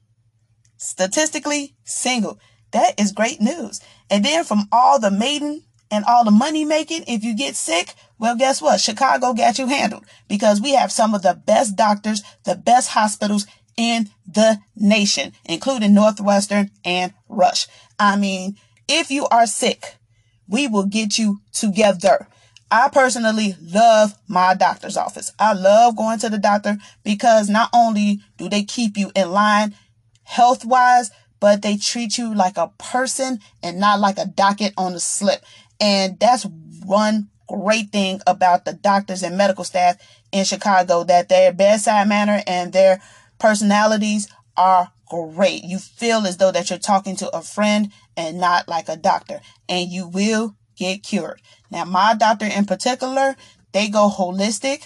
Statistically 0.77 1.75
single. 1.85 2.39
That 2.73 2.99
is 2.99 3.13
great 3.13 3.41
news. 3.41 3.81
And 4.11 4.25
then 4.25 4.45
from 4.45 4.69
all 4.73 4.99
the 4.99 5.11
maiden 5.11 5.65
and 5.91 6.05
all 6.05 6.25
the 6.25 6.31
money 6.31 6.65
making, 6.65 7.05
if 7.07 7.23
you 7.23 7.37
get 7.37 7.55
sick, 7.55 7.95
well, 8.19 8.37
guess 8.37 8.61
what? 8.61 8.81
Chicago 8.81 9.33
got 9.35 9.59
you 9.59 9.67
handled 9.67 10.05
because 10.29 10.61
we 10.61 10.75
have 10.75 10.91
some 10.91 11.15
of 11.15 11.23
the 11.23 11.35
best 11.35 11.77
doctors, 11.77 12.23
the 12.45 12.57
best 12.57 12.91
hospitals 12.91 13.47
in 13.77 14.11
the 14.27 14.59
nation, 14.77 15.33
including 15.45 15.95
Northwestern 15.95 16.71
and 16.85 17.13
Rush. 17.29 17.67
I 17.99 18.17
mean, 18.17 18.57
if 18.89 19.11
you 19.11 19.27
are 19.27 19.47
sick, 19.47 19.97
we 20.53 20.69
will 20.69 20.87
get 20.87 21.19
you 21.19 21.41
together. 21.53 22.29
I 22.71 22.89
personally 22.91 23.57
love 23.61 24.15
my 24.29 24.55
doctor's 24.55 24.97
office. 24.97 25.33
I 25.39 25.55
love 25.55 25.97
going 25.97 26.19
to 26.21 26.29
the 26.29 26.39
doctor 26.39 26.77
because 27.03 27.49
not 27.49 27.71
only 27.75 28.21
do 28.37 28.49
they 28.49 28.63
keep 28.63 28.97
you 28.97 29.11
in 29.17 29.33
line 29.33 29.75
health 30.25 30.65
wise, 30.65 31.11
but 31.41 31.63
they 31.63 31.77
treat 31.77 32.19
you 32.19 32.35
like 32.35 32.57
a 32.57 32.71
person 32.79 33.41
and 33.63 33.81
not 33.81 33.99
like 33.99 34.19
a 34.19 34.27
docket 34.27 34.75
on 34.77 34.93
the 34.93 35.01
slip. 35.01 35.43
And 35.81 36.19
that's 36.21 36.47
one 36.85 37.29
great 37.49 37.91
thing 37.91 38.21
about 38.27 38.65
the 38.65 38.75
doctors 38.75 39.23
and 39.23 39.37
medical 39.37 39.65
staff 39.65 39.97
in 40.31 40.45
Chicago 40.45 41.03
that 41.05 41.29
their 41.29 41.53
bedside 41.53 42.09
manner 42.09 42.43
and 42.47 42.73
their 42.73 43.03
personalities 43.39 44.29
are 44.57 44.93
great. 45.13 45.65
You 45.65 45.79
feel 45.79 46.27
as 46.27 46.39
though 46.39 46.53
that 46.53 46.71
you're 46.71 46.79
talking 46.79 47.17
to 47.17 47.37
a 47.37 47.43
friend 47.43 47.93
and 48.17 48.39
not 48.39 48.69
like 48.69 48.89
a 48.89 48.97
doctor, 48.97 49.41
and 49.69 49.91
you 49.91 50.09
will 50.09 50.57
get 50.77 51.03
cured. 51.03 51.41
Now, 51.71 51.85
my 51.85 52.15
doctor 52.15 52.47
in 52.47 52.65
particular, 52.65 53.37
they 53.73 53.89
go 53.89 54.11
holistic 54.11 54.85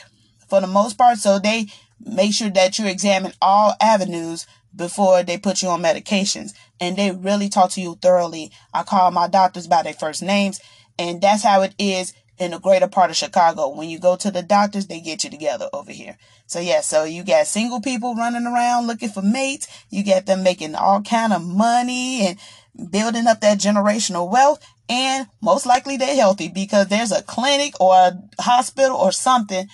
for 0.49 0.61
the 0.61 0.67
most 0.67 0.99
part, 0.99 1.19
so 1.19 1.39
they 1.39 1.67
make 2.05 2.35
sure 2.35 2.51
that 2.51 2.79
you 2.79 2.87
examine 2.87 3.33
all 3.41 3.75
avenues 3.81 4.47
before 4.75 5.23
they 5.23 5.39
put 5.39 5.63
you 5.63 5.69
on 5.69 5.83
medications 5.83 6.53
and 6.79 6.97
they 6.97 7.11
really 7.11 7.49
talk 7.49 7.71
to 7.71 7.81
you 7.81 7.99
thoroughly. 8.03 8.53
I 8.75 8.83
call 8.83 9.11
my 9.11 9.27
doctors 9.27 9.67
by 9.67 9.83
their 9.83 9.95
first 9.95 10.23
names 10.23 10.61
and 10.99 11.21
that's 11.21 11.43
how 11.43 11.63
it 11.63 11.75
is 11.79 12.13
in 12.39 12.51
the 12.51 12.59
greater 12.59 12.89
part 12.89 13.11
of 13.11 13.17
Chicago. 13.17 13.69
When 13.69 13.89
you 13.89 13.99
go 13.99 14.17
to 14.17 14.31
the 14.31 14.43
doctors, 14.43 14.87
they 14.87 15.01
get 15.01 15.25
you 15.25 15.31
together 15.31 15.69
over 15.73 15.93
here. 15.93 16.19
So 16.47 16.61
yeah, 16.61 16.81
so 16.81 17.05
you 17.05 17.25
got 17.25 17.47
single 17.47 17.81
people 17.81 18.15
running 18.15 18.47
around 18.47 18.87
looking 18.87 19.09
for 19.09 19.23
mates. 19.23 19.67
You 19.91 20.03
get 20.03 20.27
them 20.27 20.43
making 20.43 20.75
all 20.75 21.03
kind 21.03 21.33
of 21.33 21.43
money 21.43 22.27
and 22.27 22.91
building 22.91 23.27
up 23.27 23.41
that 23.41 23.59
generational 23.59 24.31
wealth. 24.31 24.65
And 24.89 25.27
most 25.43 25.67
likely 25.67 25.97
they're 25.97 26.15
healthy 26.15 26.49
because 26.49 26.89
there's 26.89 27.13
a 27.13 27.23
clinic 27.23 27.75
or 27.81 27.95
a 27.95 28.13
hospital 28.41 28.97
or 28.97 29.13
something 29.13 29.69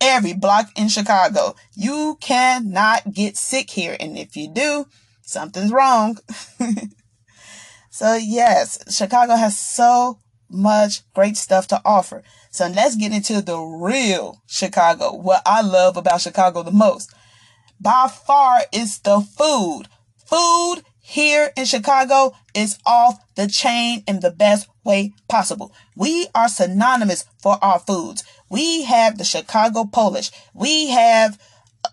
every 0.00 0.32
block 0.32 0.68
in 0.76 0.88
Chicago. 0.88 1.54
You 1.74 2.16
cannot 2.20 3.12
get 3.12 3.36
sick 3.36 3.70
here. 3.70 3.96
And 3.98 4.16
if 4.16 4.36
you 4.36 4.48
do, 4.48 4.86
something's 5.22 5.72
wrong. 5.72 6.18
so 7.90 8.14
yes, 8.14 8.78
Chicago 8.94 9.36
has 9.36 9.58
so 9.58 10.18
much 10.48 11.02
great 11.14 11.36
stuff 11.36 11.66
to 11.68 11.80
offer. 11.84 12.22
So 12.50 12.68
let's 12.68 12.96
get 12.96 13.12
into 13.12 13.42
the 13.42 13.58
real 13.58 14.42
Chicago. 14.46 15.14
What 15.14 15.42
I 15.44 15.60
love 15.60 15.96
about 15.96 16.20
Chicago 16.20 16.62
the 16.62 16.70
most 16.70 17.12
by 17.80 18.08
far 18.08 18.62
is 18.72 18.98
the 19.00 19.20
food. 19.20 19.84
Food 20.24 20.82
here 21.00 21.52
in 21.56 21.64
Chicago 21.64 22.34
is 22.54 22.78
off 22.84 23.20
the 23.36 23.46
chain 23.46 24.02
in 24.08 24.20
the 24.20 24.30
best 24.30 24.68
way 24.84 25.12
possible. 25.28 25.72
We 25.94 26.28
are 26.34 26.48
synonymous 26.48 27.26
for 27.40 27.62
our 27.62 27.78
foods. 27.78 28.24
We 28.48 28.84
have 28.84 29.18
the 29.18 29.24
Chicago 29.24 29.84
Polish. 29.84 30.30
We 30.54 30.88
have 30.88 31.40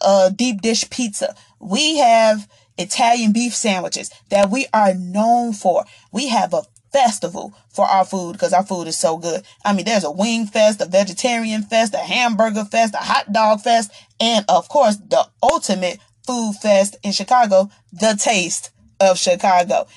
a 0.02 0.32
deep 0.36 0.62
dish 0.62 0.90
pizza. 0.90 1.36
We 1.60 1.98
have 1.98 2.48
Italian 2.78 3.34
beef 3.34 3.54
sandwiches 3.54 4.10
that 4.30 4.50
we 4.50 4.66
are 4.74 4.96
known 4.96 5.54
for. 5.54 5.86
We 6.12 6.30
have 6.30 6.54
a 6.54 6.64
festival 6.94 7.54
for 7.70 7.86
our 7.86 8.06
food 8.06 8.34
because 8.34 8.54
our 8.54 8.64
food 8.64 8.88
is 8.88 8.98
so 8.98 9.18
good. 9.18 9.44
I 9.66 9.74
mean, 9.74 9.86
there's 9.86 10.04
a 10.04 10.12
wing 10.12 10.46
fest, 10.46 10.80
a 10.80 10.86
vegetarian 10.86 11.64
fest, 11.64 11.94
a 11.94 11.98
hamburger 11.98 12.66
fest, 12.66 12.94
a 12.94 12.98
hot 12.98 13.34
dog 13.34 13.62
fest, 13.62 13.92
and 14.20 14.46
of 14.48 14.70
course, 14.70 14.98
the 14.98 15.28
ultimate 15.42 16.00
food 16.26 16.54
fest 16.62 16.96
in 17.04 17.12
Chicago, 17.12 17.70
the 17.92 18.18
taste 18.18 18.70
of 19.00 19.18
Chicago. 19.18 19.88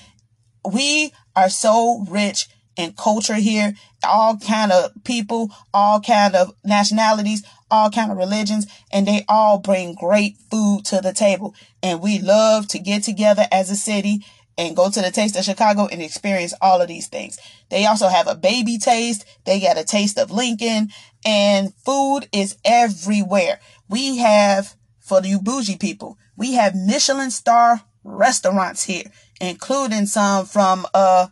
We 0.69 1.13
are 1.35 1.49
so 1.49 2.05
rich 2.09 2.47
in 2.75 2.93
culture 2.93 3.35
here, 3.35 3.73
all 4.03 4.37
kind 4.37 4.71
of 4.71 4.91
people, 5.03 5.51
all 5.73 5.99
kind 5.99 6.35
of 6.35 6.53
nationalities, 6.63 7.43
all 7.71 7.89
kind 7.89 8.11
of 8.11 8.17
religions, 8.17 8.67
and 8.91 9.07
they 9.07 9.25
all 9.27 9.57
bring 9.57 9.95
great 9.95 10.37
food 10.51 10.85
to 10.85 11.01
the 11.01 11.13
table. 11.13 11.55
And 11.81 12.01
we 12.01 12.19
love 12.19 12.67
to 12.69 12.79
get 12.79 13.03
together 13.03 13.45
as 13.51 13.69
a 13.69 13.75
city 13.75 14.23
and 14.57 14.75
go 14.75 14.89
to 14.89 15.01
the 15.01 15.11
Taste 15.11 15.35
of 15.35 15.43
Chicago 15.43 15.87
and 15.87 16.01
experience 16.01 16.53
all 16.61 16.81
of 16.81 16.87
these 16.87 17.07
things. 17.07 17.39
They 17.69 17.85
also 17.85 18.07
have 18.07 18.27
a 18.27 18.35
baby 18.35 18.77
taste. 18.77 19.25
They 19.45 19.59
got 19.59 19.77
a 19.77 19.83
taste 19.83 20.17
of 20.17 20.31
Lincoln 20.31 20.89
and 21.25 21.73
food 21.85 22.27
is 22.31 22.57
everywhere. 22.65 23.59
We 23.89 24.17
have, 24.17 24.75
for 24.99 25.21
you 25.23 25.39
bougie 25.39 25.77
people, 25.77 26.17
we 26.35 26.53
have 26.53 26.75
Michelin 26.75 27.31
star 27.31 27.81
restaurants 28.03 28.83
here, 28.83 29.11
including 29.39 30.05
some 30.05 30.45
from, 30.45 30.85
uh, 30.93 31.27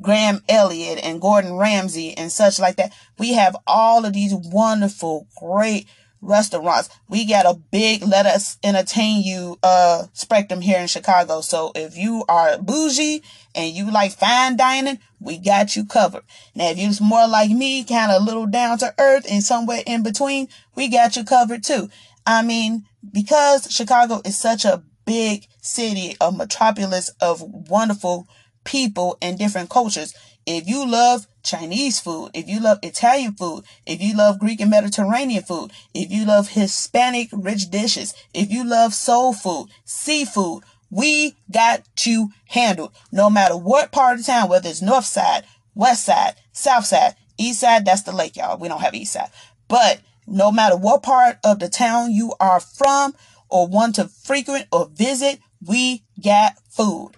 Graham 0.00 0.42
Elliott 0.48 0.98
and 1.04 1.20
Gordon 1.20 1.54
Ramsay 1.54 2.16
and 2.16 2.32
such 2.32 2.58
like 2.58 2.76
that. 2.76 2.92
We 3.18 3.34
have 3.34 3.56
all 3.66 4.04
of 4.04 4.14
these 4.14 4.34
wonderful, 4.34 5.28
great 5.36 5.86
restaurants. 6.24 6.88
We 7.08 7.26
got 7.26 7.46
a 7.46 7.54
big 7.54 8.02
let 8.02 8.26
us 8.26 8.58
entertain 8.64 9.22
you 9.22 9.58
uh 9.62 10.04
spectrum 10.12 10.60
here 10.60 10.78
in 10.78 10.86
Chicago. 10.86 11.40
So 11.40 11.72
if 11.74 11.96
you 11.96 12.24
are 12.28 12.58
bougie 12.58 13.22
and 13.54 13.74
you 13.74 13.90
like 13.90 14.12
fine 14.12 14.56
dining, 14.56 14.98
we 15.20 15.38
got 15.38 15.76
you 15.76 15.84
covered. 15.84 16.24
Now 16.54 16.70
if 16.70 16.78
you're 16.78 17.06
more 17.06 17.28
like 17.28 17.50
me, 17.50 17.84
kind 17.84 18.10
of 18.10 18.22
a 18.22 18.24
little 18.24 18.46
down 18.46 18.78
to 18.78 18.94
earth 18.98 19.26
and 19.30 19.42
somewhere 19.42 19.82
in 19.86 20.02
between, 20.02 20.48
we 20.74 20.88
got 20.88 21.16
you 21.16 21.24
covered 21.24 21.62
too. 21.62 21.88
I 22.26 22.42
mean, 22.42 22.86
because 23.12 23.70
Chicago 23.70 24.22
is 24.24 24.38
such 24.38 24.64
a 24.64 24.82
big 25.04 25.46
city, 25.60 26.16
a 26.20 26.32
metropolis 26.32 27.10
of 27.20 27.42
wonderful 27.42 28.26
people 28.64 29.18
and 29.20 29.38
different 29.38 29.68
cultures, 29.68 30.14
if 30.46 30.66
you 30.66 30.88
love 30.88 31.26
Chinese 31.44 32.00
food, 32.00 32.30
if 32.34 32.48
you 32.48 32.60
love 32.60 32.78
Italian 32.82 33.34
food, 33.34 33.64
if 33.86 34.00
you 34.00 34.16
love 34.16 34.38
Greek 34.40 34.60
and 34.60 34.70
Mediterranean 34.70 35.42
food, 35.42 35.72
if 35.92 36.10
you 36.10 36.24
love 36.24 36.48
Hispanic 36.48 37.28
rich 37.32 37.70
dishes, 37.70 38.14
if 38.32 38.50
you 38.50 38.64
love 38.64 38.94
soul 38.94 39.32
food, 39.32 39.68
seafood, 39.84 40.64
we 40.90 41.36
got 41.50 41.82
you 42.04 42.30
handled. 42.46 42.92
No 43.12 43.30
matter 43.30 43.56
what 43.56 43.92
part 43.92 44.18
of 44.18 44.26
town, 44.26 44.48
whether 44.48 44.68
it's 44.68 44.82
north 44.82 45.06
side, 45.06 45.44
west 45.74 46.04
side, 46.04 46.34
south 46.52 46.86
side, 46.86 47.14
east 47.38 47.60
side, 47.60 47.84
that's 47.84 48.02
the 48.02 48.12
lake, 48.12 48.36
y'all. 48.36 48.58
We 48.58 48.68
don't 48.68 48.80
have 48.80 48.94
east 48.94 49.12
side. 49.12 49.30
But 49.68 50.00
no 50.26 50.50
matter 50.50 50.76
what 50.76 51.02
part 51.02 51.38
of 51.44 51.58
the 51.58 51.68
town 51.68 52.12
you 52.12 52.34
are 52.40 52.60
from, 52.60 53.14
or 53.48 53.68
want 53.68 53.94
to 53.94 54.08
frequent 54.08 54.66
or 54.72 54.88
visit, 54.88 55.38
we 55.64 56.02
got 56.22 56.54
food. 56.70 57.12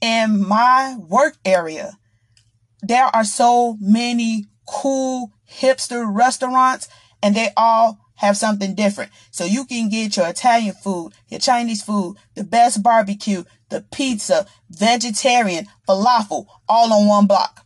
In 0.00 0.46
my 0.46 0.96
work 0.98 1.36
area, 1.44 1.96
there 2.82 3.06
are 3.06 3.24
so 3.24 3.76
many 3.80 4.46
cool 4.66 5.32
hipster 5.50 6.06
restaurants 6.08 6.88
and 7.22 7.34
they 7.34 7.50
all 7.56 7.98
have 8.16 8.36
something 8.36 8.74
different. 8.74 9.10
So 9.30 9.44
you 9.44 9.64
can 9.64 9.88
get 9.88 10.16
your 10.16 10.28
Italian 10.28 10.74
food, 10.74 11.12
your 11.28 11.40
Chinese 11.40 11.82
food, 11.82 12.16
the 12.34 12.44
best 12.44 12.82
barbecue, 12.82 13.44
the 13.68 13.84
pizza, 13.92 14.46
vegetarian, 14.70 15.66
falafel, 15.88 16.46
all 16.68 16.92
on 16.92 17.06
one 17.06 17.26
block. 17.26 17.64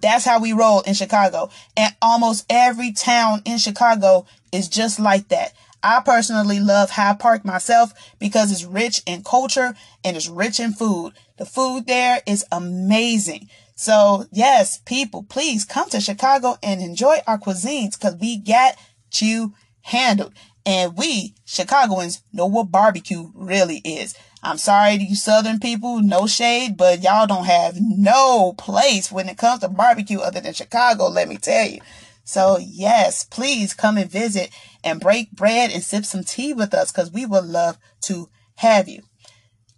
That's 0.00 0.24
how 0.24 0.40
we 0.40 0.54
roll 0.54 0.80
in 0.80 0.94
Chicago. 0.94 1.50
And 1.76 1.94
almost 2.00 2.46
every 2.48 2.92
town 2.92 3.42
in 3.44 3.58
Chicago 3.58 4.26
is 4.50 4.68
just 4.68 4.98
like 4.98 5.28
that. 5.28 5.52
I 5.82 6.00
personally 6.04 6.60
love 6.60 6.90
Hyde 6.90 7.18
Park 7.18 7.44
myself 7.44 7.92
because 8.18 8.52
it's 8.52 8.64
rich 8.64 9.02
in 9.04 9.24
culture 9.24 9.74
and 10.04 10.16
it's 10.16 10.28
rich 10.28 10.60
in 10.60 10.72
food. 10.72 11.12
The 11.38 11.44
food 11.44 11.86
there 11.86 12.22
is 12.24 12.44
amazing. 12.52 13.50
So 13.74 14.26
yes, 14.32 14.78
people, 14.78 15.24
please 15.24 15.64
come 15.64 15.88
to 15.90 16.00
Chicago 16.00 16.56
and 16.62 16.80
enjoy 16.80 17.18
our 17.26 17.38
cuisines 17.38 17.98
because 17.98 18.16
we 18.16 18.38
got 18.38 18.76
you 19.20 19.54
handled. 19.82 20.34
And 20.64 20.96
we, 20.96 21.34
Chicagoans, 21.44 22.22
know 22.32 22.46
what 22.46 22.70
barbecue 22.70 23.30
really 23.34 23.78
is. 23.78 24.14
I'm 24.44 24.58
sorry 24.58 24.98
to 24.98 25.04
you 25.04 25.16
southern 25.16 25.60
people, 25.60 26.00
no 26.00 26.26
shade, 26.26 26.76
but 26.76 27.02
y'all 27.02 27.26
don't 27.26 27.46
have 27.46 27.76
no 27.80 28.54
place 28.56 29.10
when 29.10 29.28
it 29.28 29.38
comes 29.38 29.60
to 29.60 29.68
barbecue 29.68 30.18
other 30.18 30.40
than 30.40 30.52
Chicago, 30.52 31.08
let 31.08 31.28
me 31.28 31.36
tell 31.36 31.68
you. 31.68 31.80
So 32.24 32.58
yes, 32.58 33.24
please 33.24 33.74
come 33.74 33.96
and 33.98 34.10
visit 34.10 34.50
and 34.84 35.00
break 35.00 35.32
bread 35.32 35.70
and 35.70 35.82
sip 35.82 36.04
some 36.04 36.24
tea 36.24 36.52
with 36.52 36.74
us 36.74 36.92
because 36.92 37.12
we 37.12 37.26
would 37.26 37.44
love 37.44 37.78
to 38.02 38.28
have 38.56 38.88
you. 38.88 39.02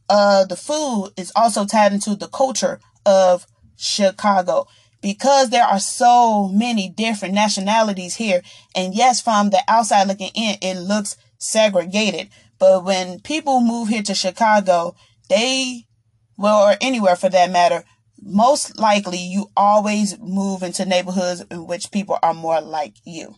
Uh, 0.08 0.44
the 0.44 0.56
food 0.56 1.12
is 1.16 1.32
also 1.34 1.64
tied 1.64 1.92
into 1.92 2.14
the 2.14 2.28
culture 2.28 2.80
of 3.06 3.46
Chicago 3.76 4.66
because 5.04 5.50
there 5.50 5.64
are 5.64 5.78
so 5.78 6.48
many 6.48 6.88
different 6.88 7.34
nationalities 7.34 8.14
here. 8.14 8.40
And 8.74 8.94
yes, 8.94 9.20
from 9.20 9.50
the 9.50 9.62
outside 9.68 10.08
looking 10.08 10.30
in, 10.34 10.56
it 10.62 10.78
looks 10.78 11.18
segregated. 11.36 12.30
But 12.58 12.84
when 12.84 13.20
people 13.20 13.60
move 13.60 13.88
here 13.88 14.02
to 14.02 14.14
Chicago, 14.14 14.96
they, 15.28 15.84
well, 16.38 16.70
or 16.70 16.76
anywhere 16.80 17.16
for 17.16 17.28
that 17.28 17.50
matter, 17.50 17.84
most 18.22 18.78
likely 18.78 19.18
you 19.18 19.50
always 19.54 20.18
move 20.18 20.62
into 20.62 20.86
neighborhoods 20.86 21.44
in 21.50 21.66
which 21.66 21.90
people 21.90 22.18
are 22.22 22.32
more 22.32 22.62
like 22.62 22.94
you. 23.04 23.34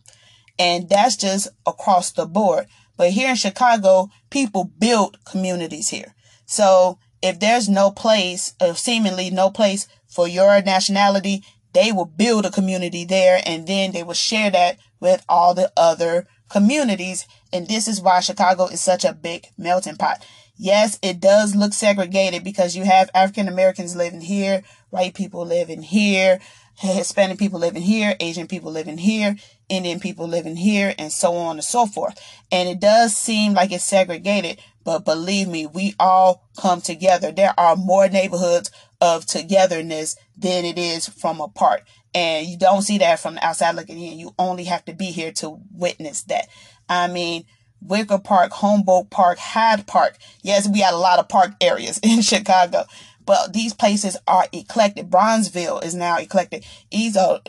And 0.61 0.89
that's 0.89 1.17
just 1.17 1.49
across 1.67 2.13
the 2.13 2.27
board. 2.27 2.67
But 2.97 3.11
here 3.11 3.31
in 3.31 3.37
Chicago, 3.37 4.09
people 4.31 4.71
build 4.79 5.19
communities 5.25 5.89
here. 5.89 6.15
So 6.47 7.01
if 7.21 7.41
there's 7.41 7.69
no 7.69 7.91
place, 7.91 8.55
or 8.61 8.77
seemingly 8.77 9.31
no 9.31 9.51
place 9.51 9.89
for 10.17 10.27
your 10.27 10.63
nationality, 10.63 11.45
they 11.75 11.93
will 11.93 12.07
build 12.07 12.47
a 12.47 12.51
community 12.51 13.05
there 13.05 13.41
and 13.45 13.67
then 13.67 13.93
they 13.93 14.03
will 14.03 14.15
share 14.15 14.51
that 14.51 14.79
with 14.99 15.23
all 15.29 15.53
the 15.53 15.71
other 15.77 16.27
communities. 16.49 17.27
And 17.53 17.69
this 17.69 17.87
is 17.87 18.01
why 18.01 18.21
Chicago 18.21 18.65
is 18.65 18.81
such 18.81 19.05
a 19.05 19.13
big 19.13 19.49
melting 19.59 19.97
pot. 19.97 20.25
Yes, 20.57 20.99
it 21.03 21.21
does 21.21 21.55
look 21.55 21.75
segregated 21.75 22.43
because 22.43 22.75
you 22.75 22.85
have 22.85 23.11
African 23.15 23.47
Americans 23.47 23.95
living 23.95 24.23
here, 24.23 24.63
white 24.89 25.13
people 25.13 25.45
living 25.45 25.83
here, 25.83 26.41
Hispanic 26.77 27.39
people 27.39 27.61
living 27.61 27.83
here, 27.83 28.17
Asian 28.19 28.47
people 28.47 28.73
living 28.73 28.97
here, 28.97 29.37
Indian 29.69 30.01
people 30.01 30.27
living 30.29 30.57
here, 30.57 30.95
and 30.99 31.13
so 31.13 31.35
on 31.35 31.57
and 31.57 31.65
so 31.65 31.87
forth. 31.87 32.19
And 32.53 32.69
it 32.69 32.81
does 32.81 33.17
seem 33.17 33.55
like 33.55 33.73
it's 33.73 33.85
segregated, 33.85 34.61
but 34.85 35.05
believe 35.05 35.49
me, 35.49 35.67
we 35.67 35.95
all 35.99 36.49
come 36.61 36.81
together. 36.81 37.33
There 37.33 37.55
are 37.59 37.77
more 37.77 38.09
neighborhoods 38.09 38.71
of 39.01 39.27
togetherness 39.27 40.17
than 40.37 40.65
it 40.65 40.79
is 40.79 41.09
from 41.09 41.41
apart. 41.41 41.83
And 42.15 42.47
you 42.47 42.57
don't 42.57 42.83
see 42.83 42.99
that 42.99 43.21
from 43.21 43.35
the 43.35 43.45
outside 43.45 43.75
looking 43.75 44.01
in. 44.01 44.19
You 44.19 44.35
only 44.39 44.65
have 44.65 44.85
to 44.87 44.95
be 44.95 45.07
here 45.07 45.33
to 45.33 45.59
witness 45.73 46.23
that. 46.25 46.49
I 46.89 47.09
mean, 47.09 47.45
Wicker 47.83 48.19
Park, 48.19 48.53
Humboldt 48.53 49.11
Park, 49.11 49.39
Hyde 49.39 49.87
Park. 49.87 50.17
Yes, 50.43 50.69
we 50.69 50.81
got 50.81 50.95
a 50.95 50.99
lot 50.99 51.19
of 51.19 51.29
park 51.29 51.53
areas 51.61 51.99
in 52.03 52.23
Chicago, 52.23 52.85
but 53.27 53.53
these 53.53 53.75
places 53.75 54.17
are 54.27 54.47
eclectic. 54.53 55.07
Bronzeville 55.07 55.85
is 55.85 55.95
now 55.95 56.17
eclectic. 56.17 56.65
It's 56.91 57.17
a, 57.17 57.41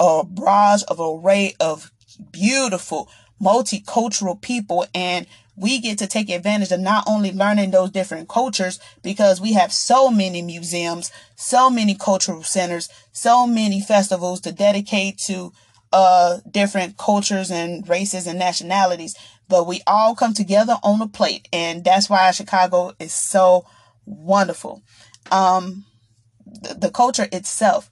a 0.00 0.24
barrage 0.24 0.82
of 0.88 0.98
array 0.98 1.54
of 1.60 1.92
beautiful 2.32 3.08
multicultural 3.40 4.40
people 4.40 4.86
and 4.94 5.26
we 5.56 5.80
get 5.80 5.98
to 5.98 6.06
take 6.06 6.28
advantage 6.28 6.70
of 6.70 6.80
not 6.80 7.04
only 7.06 7.32
learning 7.32 7.70
those 7.70 7.90
different 7.90 8.28
cultures 8.28 8.78
because 9.02 9.40
we 9.40 9.54
have 9.54 9.72
so 9.72 10.10
many 10.10 10.42
museums, 10.42 11.10
so 11.34 11.70
many 11.70 11.94
cultural 11.94 12.42
centers, 12.42 12.88
so 13.12 13.46
many 13.46 13.80
festivals 13.80 14.40
to 14.40 14.52
dedicate 14.52 15.18
to 15.18 15.52
uh 15.92 16.38
different 16.50 16.96
cultures 16.96 17.50
and 17.50 17.88
races 17.88 18.26
and 18.26 18.38
nationalities, 18.38 19.14
but 19.48 19.66
we 19.66 19.80
all 19.86 20.14
come 20.14 20.34
together 20.34 20.76
on 20.82 21.00
a 21.00 21.08
plate 21.08 21.48
and 21.52 21.84
that's 21.84 22.10
why 22.10 22.30
Chicago 22.30 22.92
is 22.98 23.14
so 23.14 23.66
wonderful. 24.04 24.82
Um 25.30 25.84
the, 26.46 26.74
the 26.74 26.90
culture 26.90 27.26
itself 27.32 27.90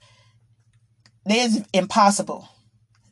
it 1.25 1.33
is 1.35 1.65
impossible 1.73 2.47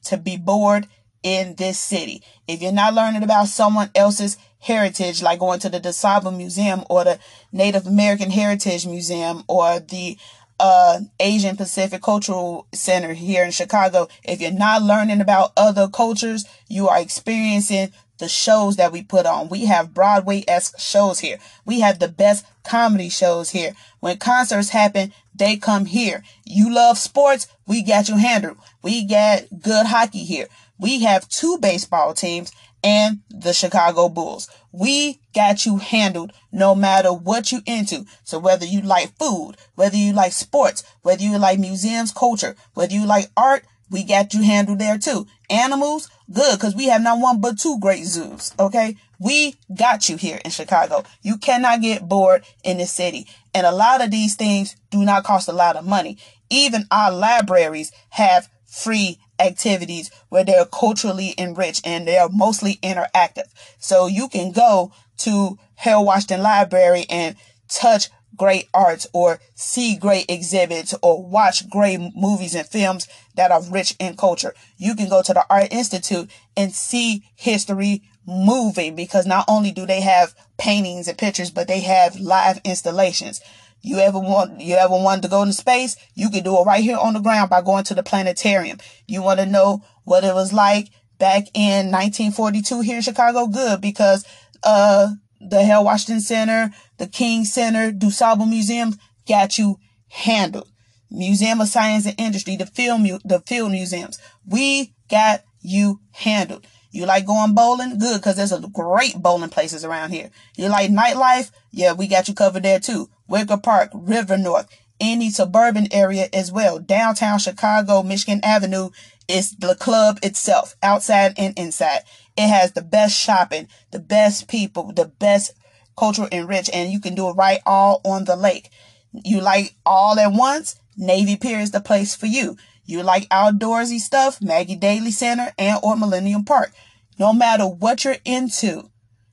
to 0.06 0.18
be 0.18 0.38
bored 0.38 0.88
in 1.24 1.56
this 1.56 1.80
city. 1.80 2.22
If 2.48 2.62
you're 2.62 2.72
not 2.72 2.94
learning 2.94 3.24
about 3.24 3.48
someone 3.48 3.90
else's 3.96 4.38
heritage, 4.60 5.22
like 5.22 5.40
going 5.40 5.60
to 5.62 5.70
the 5.70 5.80
DuSable 5.80 6.36
Museum 6.36 6.84
or 6.90 7.04
the 7.04 7.20
Native 7.52 7.88
American 7.88 8.30
Heritage 8.30 8.86
Museum 8.86 9.44
or 9.48 9.80
the 9.80 10.18
uh, 10.60 11.00
Asian 11.20 11.58
Pacific 11.58 12.02
Cultural 12.02 12.68
Center 12.74 13.14
here 13.14 13.44
in 13.44 13.52
Chicago, 13.52 14.08
if 14.24 14.40
you're 14.40 14.52
not 14.52 14.84
learning 14.84 15.22
about 15.22 15.52
other 15.58 15.88
cultures, 15.88 16.46
you 16.68 16.88
are 16.88 17.00
experiencing 17.00 17.92
the 18.24 18.30
shows 18.30 18.78
that 18.78 18.94
we 18.94 19.04
put 19.04 19.26
on. 19.26 19.50
We 19.50 19.66
have 19.66 19.94
Broadway 19.94 20.46
esque 20.48 20.80
shows 20.80 21.20
here. 21.20 21.40
We 21.66 21.82
have 21.82 22.00
the 22.00 22.08
best 22.08 22.46
comedy 22.64 23.10
shows 23.10 23.50
here. 23.50 23.74
When 24.00 24.18
concerts 24.18 24.70
happen, 24.70 25.12
they 25.36 25.58
come 25.58 25.84
here. 25.84 26.24
You 26.46 26.74
love 26.74 26.98
sports, 26.98 27.48
we 27.68 27.84
got 27.84 28.08
you 28.08 28.16
handled. 28.16 28.56
We 28.82 29.04
got 29.06 29.44
good 29.62 29.88
hockey 29.88 30.24
here. 30.24 30.48
We 30.80 31.02
have 31.02 31.28
two 31.28 31.58
baseball 31.58 32.14
teams 32.14 32.54
and 32.82 33.20
the 33.30 33.52
Chicago 33.52 34.08
Bulls. 34.08 34.50
We 34.72 35.20
got 35.36 35.66
you 35.66 35.80
handled 35.80 36.32
no 36.50 36.76
matter 36.76 37.12
what 37.12 37.52
you 37.52 37.60
into. 37.66 38.06
So 38.24 38.40
whether 38.40 38.66
you 38.66 38.80
like 38.80 39.18
food, 39.20 39.56
whether 39.76 39.98
you 39.98 40.14
like 40.14 40.32
sports, 40.32 40.82
whether 41.02 41.22
you 41.22 41.38
like 41.38 41.60
museums, 41.60 42.14
culture, 42.14 42.56
whether 42.74 42.94
you 42.94 43.06
like 43.06 43.32
art, 43.36 43.66
we 43.90 44.04
got 44.06 44.34
you 44.34 44.44
handled 44.44 44.80
there 44.80 44.98
too. 44.98 45.28
Animals, 45.50 46.10
good, 46.34 46.58
because 46.58 46.76
we 46.76 46.86
have 46.88 47.02
not 47.02 47.20
one 47.20 47.40
but 47.40 47.60
two 47.60 47.80
great 47.80 48.06
zoos. 48.06 48.54
Okay. 48.60 48.98
We 49.20 49.56
got 49.74 50.10
you 50.10 50.18
here 50.18 50.42
in 50.44 50.52
Chicago. 50.52 51.04
You 51.22 51.38
cannot 51.38 51.82
get 51.82 52.10
bored 52.10 52.44
in 52.64 52.78
the 52.78 52.86
city. 52.86 53.28
And 53.54 53.66
a 53.66 53.72
lot 53.72 54.04
of 54.04 54.12
these 54.12 54.36
things 54.36 54.76
do 54.90 55.06
not 55.06 55.24
cost 55.24 55.48
a 55.48 55.54
lot 55.54 55.78
of 55.78 55.86
money. 55.86 56.18
Even 56.50 56.86
our 56.92 57.12
libraries 57.12 57.92
have 58.10 58.50
free 58.66 59.20
activities 59.40 60.12
where 60.30 60.44
they're 60.44 60.66
culturally 60.66 61.34
enriched 61.38 61.86
and 61.86 62.08
they're 62.08 62.30
mostly 62.30 62.80
interactive. 62.84 63.48
So 63.80 64.08
you 64.08 64.28
can 64.28 64.52
go 64.52 64.92
to 65.20 65.58
Harold 65.76 66.08
Washington 66.08 66.42
Library 66.42 67.06
and 67.10 67.36
touch 67.70 68.10
great 68.36 68.68
arts 68.74 69.08
or 69.14 69.40
see 69.56 69.96
great 69.96 70.26
exhibits 70.30 70.94
or 71.02 71.24
watch 71.24 71.70
great 71.70 72.00
movies 72.16 72.56
and 72.56 72.68
films 72.68 73.08
that 73.36 73.52
are 73.52 73.62
rich 73.64 73.96
in 74.00 74.16
culture. 74.16 74.54
You 74.78 74.96
can 74.96 75.10
go 75.10 75.22
to 75.22 75.34
the 75.34 75.46
Art 75.50 75.68
Institute 75.72 76.30
and 76.56 76.74
see 76.74 77.24
history 77.36 78.04
moving 78.26 78.96
because 78.96 79.26
not 79.26 79.46
only 79.48 79.72
do 79.72 79.86
they 79.86 80.02
have 80.02 80.34
paintings 80.58 81.08
and 81.08 81.18
pictures, 81.18 81.52
but 81.52 81.68
they 81.68 81.82
have 81.82 82.20
live 82.20 82.60
installations. 82.64 83.42
You 83.82 84.00
ever 84.00 84.18
want 84.18 84.62
you 84.62 84.76
ever 84.76 84.94
wanted 84.96 85.24
to 85.24 85.28
go 85.28 85.42
into 85.42 85.54
space? 85.54 85.98
You 86.16 86.30
can 86.30 86.44
do 86.44 86.58
it 86.58 86.64
right 86.64 86.82
here 86.84 86.98
on 86.98 87.14
the 87.14 87.20
ground 87.20 87.50
by 87.50 87.62
going 87.62 87.84
to 87.86 87.94
the 87.94 88.04
planetarium. 88.04 88.78
You 89.08 89.22
want 89.22 89.42
to 89.42 89.46
know 89.46 89.84
what 90.06 90.24
it 90.24 90.34
was 90.34 90.54
like 90.54 90.90
back 91.20 91.48
in 91.54 91.92
1942 91.92 92.82
here 92.82 92.96
in 92.98 93.02
Chicago? 93.02 93.48
Good 93.48 93.82
because 93.82 94.26
uh 94.64 95.10
the 95.42 95.64
Harold 95.64 95.86
Washington 95.86 96.22
Center, 96.22 96.72
the 96.98 97.08
King 97.08 97.44
Center, 97.44 97.92
DuSable 97.92 98.50
Museum 98.50 98.96
got 99.28 99.58
you 99.58 99.78
handled. 100.08 100.70
Museum 101.14 101.62
of 101.62 101.68
Science 101.68 102.08
and 102.08 102.20
Industry, 102.20 102.56
the 102.56 102.66
film 102.66 103.04
the 103.04 103.42
field 103.46 103.72
museums. 103.72 104.20
We 104.48 104.94
got 105.10 105.44
you 105.62 106.02
handled. 106.12 106.66
You 106.90 107.06
like 107.06 107.26
going 107.26 107.54
bowling? 107.54 108.00
Good, 108.00 108.20
because 108.20 108.36
there's 108.36 108.52
a 108.52 108.60
great 108.60 109.16
bowling 109.16 109.50
places 109.50 109.86
around 109.86 110.12
here. 110.12 110.32
You 110.56 110.70
like 110.70 110.90
nightlife? 110.90 111.52
Yeah, 111.72 111.94
we 111.94 112.08
got 112.08 112.28
you 112.28 112.34
covered 112.34 112.64
there 112.64 112.80
too. 112.80 113.10
Wicker 113.28 113.58
Park, 113.58 113.92
River 113.94 114.38
North, 114.38 114.68
any 115.00 115.30
suburban 115.30 115.88
area 115.92 116.28
as 116.34 116.52
well. 116.52 116.80
Downtown 116.80 117.40
Chicago, 117.40 118.04
Michigan 118.04 118.42
Avenue 118.44 118.90
It's 119.28 119.52
the 119.56 119.76
club 119.76 120.20
itself, 120.22 120.76
outside 120.84 121.34
and 121.38 121.58
inside. 121.58 122.02
It 122.36 122.48
has 122.48 122.74
the 122.74 122.82
best 122.82 123.20
shopping, 123.20 123.68
the 123.92 124.00
best 124.00 124.48
people, 124.48 124.92
the 124.92 125.06
best 125.06 125.54
cultural 125.96 126.28
enrich, 126.32 126.70
and 126.74 126.92
you 126.92 127.00
can 127.00 127.16
do 127.16 127.30
it 127.30 127.34
right 127.34 127.60
all 127.66 128.02
on 128.04 128.26
the 128.26 128.36
lake. 128.36 128.70
You 129.12 129.42
like 129.42 129.76
all 129.86 130.20
at 130.20 130.34
once? 130.34 130.76
Navy 130.98 131.36
Pier 131.36 131.60
is 131.60 131.72
the 131.72 131.82
place 131.82 132.16
for 132.16 132.26
you. 132.26 132.58
You 132.86 133.04
like 133.04 133.30
outdoorsy 133.30 134.00
stuff? 134.00 134.42
Maggie 134.42 134.76
Daley 134.76 135.12
Center 135.12 135.54
and 135.58 135.80
or 135.84 135.96
Millennium 135.96 136.44
Park. 136.44 136.74
No 137.18 137.34
matter 137.34 137.66
what 137.66 138.04
you're 138.04 138.18
into. 138.26 138.90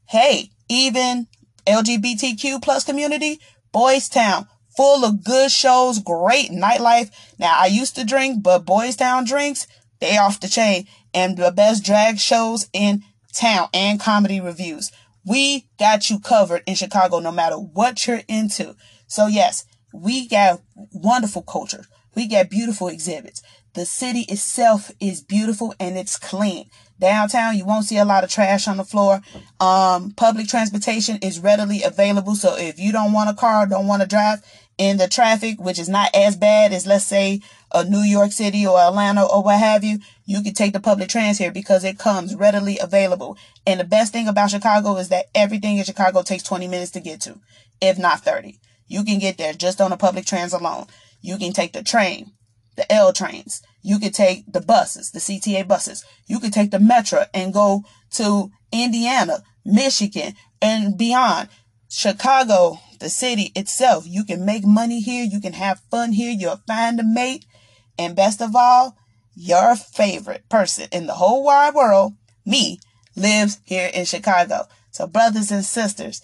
Hey, 0.08 0.50
even 0.68 1.26
LGBTQ 1.66 2.62
plus 2.62 2.84
community, 2.84 3.40
Boys 3.72 4.08
Town, 4.08 4.46
full 4.76 5.04
of 5.04 5.24
good 5.24 5.50
shows, 5.50 5.98
great 5.98 6.50
nightlife. 6.50 7.10
Now 7.38 7.54
I 7.56 7.66
used 7.66 7.96
to 7.96 8.04
drink, 8.04 8.42
but 8.42 8.64
Boys 8.64 8.96
Town 8.96 9.24
drinks, 9.24 9.66
they 10.00 10.16
off 10.16 10.40
the 10.40 10.48
chain 10.48 10.86
and 11.12 11.36
the 11.36 11.50
best 11.50 11.84
drag 11.84 12.18
shows 12.18 12.68
in 12.72 13.04
town 13.32 13.68
and 13.72 14.00
comedy 14.00 14.40
revues. 14.40 14.90
We 15.24 15.66
got 15.78 16.08
you 16.08 16.18
covered 16.18 16.62
in 16.66 16.74
Chicago 16.74 17.18
no 17.18 17.30
matter 17.30 17.56
what 17.56 18.06
you're 18.06 18.22
into. 18.26 18.74
So 19.06 19.26
yes, 19.26 19.64
we 19.92 20.28
got 20.28 20.60
wonderful 20.92 21.42
culture. 21.42 21.84
We 22.14 22.26
got 22.26 22.50
beautiful 22.50 22.88
exhibits. 22.88 23.42
The 23.74 23.86
city 23.86 24.22
itself 24.28 24.90
is 24.98 25.22
beautiful 25.22 25.74
and 25.78 25.96
it's 25.96 26.18
clean. 26.18 26.68
Downtown, 26.98 27.56
you 27.56 27.64
won't 27.64 27.84
see 27.84 27.98
a 27.98 28.04
lot 28.04 28.24
of 28.24 28.30
trash 28.30 28.66
on 28.66 28.76
the 28.76 28.84
floor. 28.84 29.20
Um, 29.60 30.10
public 30.16 30.48
transportation 30.48 31.18
is 31.22 31.38
readily 31.38 31.82
available. 31.82 32.34
So 32.34 32.56
if 32.56 32.80
you 32.80 32.90
don't 32.90 33.12
want 33.12 33.30
a 33.30 33.34
car, 33.34 33.66
don't 33.66 33.86
want 33.86 34.02
to 34.02 34.08
drive 34.08 34.42
in 34.76 34.96
the 34.96 35.08
traffic, 35.08 35.60
which 35.60 35.78
is 35.78 35.88
not 35.88 36.10
as 36.14 36.36
bad 36.36 36.72
as 36.72 36.86
let's 36.86 37.04
say 37.04 37.40
a 37.72 37.84
New 37.84 38.00
York 38.00 38.32
City 38.32 38.66
or 38.66 38.78
Atlanta 38.78 39.24
or 39.24 39.42
what 39.42 39.58
have 39.58 39.84
you, 39.84 40.00
you 40.24 40.42
can 40.42 40.54
take 40.54 40.72
the 40.72 40.80
public 40.80 41.08
trans 41.08 41.38
here 41.38 41.52
because 41.52 41.84
it 41.84 41.98
comes 41.98 42.34
readily 42.34 42.78
available. 42.78 43.38
And 43.66 43.78
the 43.78 43.84
best 43.84 44.12
thing 44.12 44.26
about 44.26 44.50
Chicago 44.50 44.96
is 44.96 45.10
that 45.10 45.26
everything 45.34 45.78
in 45.78 45.84
Chicago 45.84 46.22
takes 46.22 46.42
20 46.42 46.66
minutes 46.66 46.90
to 46.92 47.00
get 47.00 47.20
to, 47.22 47.38
if 47.80 47.98
not 47.98 48.20
30. 48.20 48.58
You 48.90 49.04
can 49.04 49.20
get 49.20 49.38
there 49.38 49.52
just 49.52 49.80
on 49.80 49.90
the 49.90 49.96
public 49.96 50.26
trans 50.26 50.52
alone. 50.52 50.86
You 51.20 51.38
can 51.38 51.52
take 51.52 51.72
the 51.72 51.84
train, 51.84 52.32
the 52.76 52.92
L 52.92 53.12
trains. 53.12 53.62
You 53.82 54.00
can 54.00 54.10
take 54.10 54.52
the 54.52 54.60
buses, 54.60 55.12
the 55.12 55.20
CTA 55.20 55.68
buses. 55.68 56.04
You 56.26 56.40
can 56.40 56.50
take 56.50 56.72
the 56.72 56.80
metro 56.80 57.26
and 57.32 57.54
go 57.54 57.84
to 58.14 58.50
Indiana, 58.72 59.44
Michigan, 59.64 60.34
and 60.60 60.98
beyond. 60.98 61.50
Chicago, 61.88 62.80
the 62.98 63.08
city 63.08 63.52
itself. 63.54 64.08
You 64.08 64.24
can 64.24 64.44
make 64.44 64.66
money 64.66 65.00
here. 65.00 65.24
You 65.24 65.40
can 65.40 65.52
have 65.52 65.82
fun 65.88 66.10
here. 66.10 66.32
You'll 66.32 66.60
find 66.66 66.98
a 66.98 67.04
mate. 67.04 67.46
And 67.96 68.16
best 68.16 68.42
of 68.42 68.56
all, 68.56 68.96
your 69.36 69.76
favorite 69.76 70.48
person 70.48 70.88
in 70.90 71.06
the 71.06 71.14
whole 71.14 71.44
wide 71.44 71.74
world, 71.74 72.14
me, 72.44 72.80
lives 73.14 73.60
here 73.62 73.88
in 73.94 74.04
Chicago. 74.04 74.66
So 74.90 75.06
brothers 75.06 75.52
and 75.52 75.64
sisters, 75.64 76.22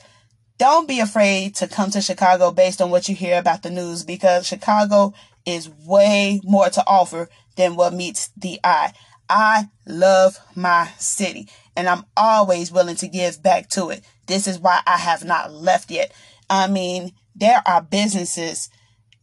don't 0.59 0.89
be 0.89 1.01
afraid 1.01 1.55
to 1.57 1.69
come 1.69 1.91
to 1.91 2.01
Chicago 2.01 2.51
based 2.51 2.81
on 2.81 2.91
what 2.91 3.09
you 3.09 3.15
hear 3.15 3.39
about 3.39 3.63
the 3.63 3.71
news 3.71 4.05
because 4.05 4.47
Chicago 4.47 5.13
is 5.45 5.69
way 5.69 6.41
more 6.45 6.71
to 6.71 6.83
offer 6.87 7.29
than 7.57 7.77
what 7.77 7.93
meets 7.93 8.31
the 8.37 8.59
eye. 8.65 8.93
I 9.29 9.69
love 9.87 10.39
my 10.55 10.91
city 10.99 11.49
and 11.77 11.89
I'm 11.89 12.05
always 12.17 12.73
willing 12.73 12.97
to 12.97 13.09
give 13.09 13.43
back 13.43 13.69
to 13.71 13.91
it. 13.91 14.05
This 14.27 14.47
is 14.47 14.59
why 14.59 14.81
I 14.87 14.97
have 14.97 15.25
not 15.25 15.53
left 15.53 15.91
yet. 15.91 16.13
I 16.49 16.69
mean, 16.69 17.13
there 17.35 17.63
are 17.67 17.83
businesses 17.83 18.71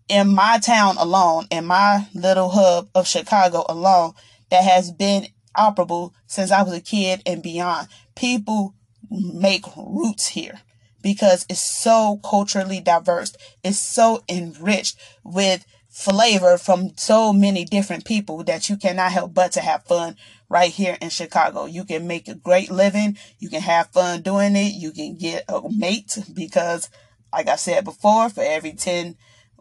in 0.07 0.33
my 0.33 0.59
town 0.59 0.97
alone, 0.97 1.47
in 1.49 1.65
my 1.65 2.07
little 2.13 2.49
hub 2.49 2.89
of 2.93 3.07
Chicago 3.07 3.65
alone, 3.67 4.13
that 4.49 4.63
has 4.63 4.91
been 4.91 5.27
operable 5.57 6.11
since 6.27 6.51
I 6.51 6.61
was 6.61 6.73
a 6.73 6.81
kid 6.81 7.21
and 7.25 7.41
beyond. 7.41 7.87
People 8.15 8.75
make 9.09 9.65
roots 9.75 10.27
here 10.27 10.59
because 11.03 11.45
it's 11.49 11.61
so 11.61 12.19
culturally 12.23 12.79
diverse. 12.79 13.35
It's 13.63 13.79
so 13.79 14.23
enriched 14.27 14.97
with 15.23 15.65
flavor 15.89 16.57
from 16.57 16.89
so 16.97 17.31
many 17.31 17.63
different 17.65 18.03
people 18.03 18.43
that 18.45 18.67
you 18.67 18.77
cannot 18.77 19.11
help 19.11 19.35
but 19.35 19.51
to 19.51 19.59
have 19.61 19.83
fun 19.83 20.15
right 20.49 20.71
here 20.71 20.97
in 20.99 21.09
Chicago. 21.09 21.65
You 21.65 21.83
can 21.83 22.07
make 22.07 22.27
a 22.27 22.33
great 22.33 22.71
living. 22.71 23.17
You 23.37 23.49
can 23.49 23.61
have 23.61 23.91
fun 23.91 24.23
doing 24.23 24.55
it. 24.55 24.73
You 24.73 24.91
can 24.91 25.17
get 25.17 25.45
a 25.47 25.61
mate 25.69 26.17
because, 26.33 26.89
like 27.31 27.47
I 27.47 27.57
said 27.57 27.83
before, 27.83 28.29
for 28.29 28.41
every 28.41 28.73
10, 28.73 29.15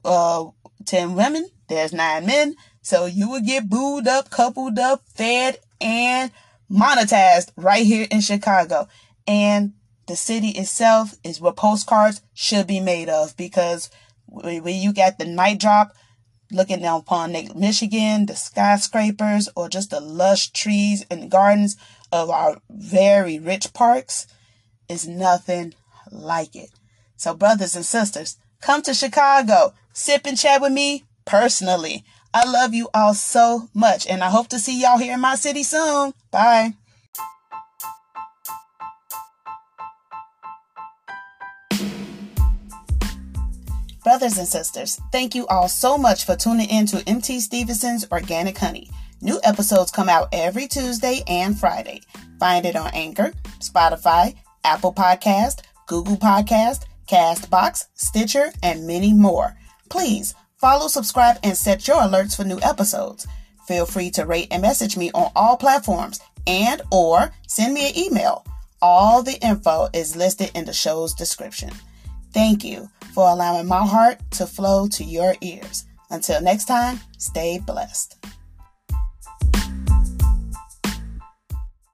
uh, 0.07 0.47
10 0.87 1.15
women, 1.15 1.49
there's 1.69 1.93
nine 1.93 2.25
men. 2.25 2.57
So 2.81 3.05
you 3.05 3.29
will 3.29 3.43
get 3.43 3.69
booed 3.69 4.09
up, 4.09 4.31
coupled 4.31 4.79
up, 4.79 5.03
fed, 5.15 5.59
and 5.81 6.31
monetized 6.71 7.51
right 7.57 7.85
here 7.85 8.07
in 8.11 8.21
Chicago. 8.23 8.89
And 9.27 9.75
the 10.07 10.17
city 10.17 10.49
itself 10.49 11.17
is 11.25 11.41
what 11.41 11.57
postcards 11.57 12.23
should 12.35 12.67
be 12.67 12.81
made 12.81 13.09
of 13.09 13.37
because 13.37 13.91
when 14.27 14.75
you 14.75 14.93
got 14.93 15.19
the 15.19 15.25
night 15.25 15.61
drop 15.61 15.95
looking 16.53 16.81
down 16.81 17.01
upon 17.01 17.33
Lake 17.33 17.55
Michigan, 17.55 18.27
the 18.27 18.37
skyscrapers, 18.37 19.49
or 19.57 19.69
just 19.69 19.91
the 19.91 20.01
lush 20.01 20.51
trees 20.51 21.05
and 21.11 21.31
gardens 21.31 21.77
of 22.13 22.31
our 22.31 22.61
very 22.71 23.39
rich 23.39 23.73
parks 23.73 24.27
is 24.89 25.09
nothing 25.09 25.75
like 26.11 26.55
it. 26.55 26.71
So, 27.17 27.35
brothers 27.35 27.75
and 27.75 27.85
sisters, 27.85 28.37
come 28.61 28.83
to 28.83 28.95
Chicago, 28.95 29.73
sip 29.93 30.27
and 30.27 30.37
chat 30.39 30.61
with 30.61 30.73
me 30.73 31.05
personally. 31.25 32.05
I 32.35 32.49
love 32.49 32.75
you 32.75 32.89
all 32.95 33.15
so 33.15 33.69
much, 33.75 34.07
and 34.07 34.23
I 34.23 34.31
hope 34.31 34.49
to 34.49 34.59
see 34.59 34.81
y'all 34.81 34.99
here 34.99 35.15
in 35.15 35.21
my 35.21 35.35
city 35.35 35.63
soon. 35.63 36.13
Bye. 36.31 36.75
Brothers 44.05 44.37
and 44.37 44.49
sisters, 44.49 45.01
thank 45.13 45.33
you 45.33 45.47
all 45.47 45.69
so 45.69 45.97
much 45.97 46.27
for 46.27 46.35
tuning 46.35 46.69
in 46.69 46.87
to 46.87 47.09
MT 47.09 47.39
Stevenson's 47.39 48.05
Organic 48.11 48.59
Honey. 48.59 48.91
New 49.21 49.39
episodes 49.45 49.93
come 49.93 50.09
out 50.09 50.29
every 50.33 50.67
Tuesday 50.67 51.23
and 51.29 51.57
Friday. 51.57 52.03
Find 52.41 52.67
it 52.67 52.75
on 52.75 52.91
Anchor, 52.95 53.33
Spotify, 53.61 54.35
Apple 54.65 54.93
Podcast, 54.93 55.61
Google 55.87 56.17
Podcast, 56.17 56.87
Castbox, 57.07 57.85
Stitcher, 57.95 58.47
and 58.65 58.89
many 58.89 59.13
more. 59.13 59.57
Please 59.89 60.35
follow, 60.57 60.89
subscribe, 60.89 61.37
and 61.45 61.57
set 61.57 61.87
your 61.87 61.99
alerts 61.99 62.37
for 62.37 62.43
new 62.43 62.59
episodes. 62.61 63.29
Feel 63.69 63.87
free 63.87 64.11
to 64.11 64.27
rate 64.27 64.49
and 64.51 64.63
message 64.63 64.97
me 64.97 65.13
on 65.15 65.31
all 65.37 65.57
platforms 65.57 66.19
and 66.49 66.83
or 66.91 67.33
send 67.47 67.73
me 67.73 67.91
an 67.91 67.97
email. 67.97 68.45
All 68.81 69.23
the 69.23 69.39
info 69.47 69.89
is 69.93 70.17
listed 70.17 70.51
in 70.57 70.65
the 70.65 70.73
show's 70.73 71.15
description. 71.15 71.71
Thank 72.33 72.65
you 72.65 72.89
for 73.13 73.29
allowing 73.29 73.67
my 73.67 73.87
heart 73.87 74.19
to 74.33 74.47
flow 74.47 74.89
to 74.89 75.05
your 75.05 75.35
ears. 75.41 75.87
Until 76.11 76.41
next 76.41 76.67
time, 76.67 77.01
stay 77.19 77.59
blessed. 77.59 78.25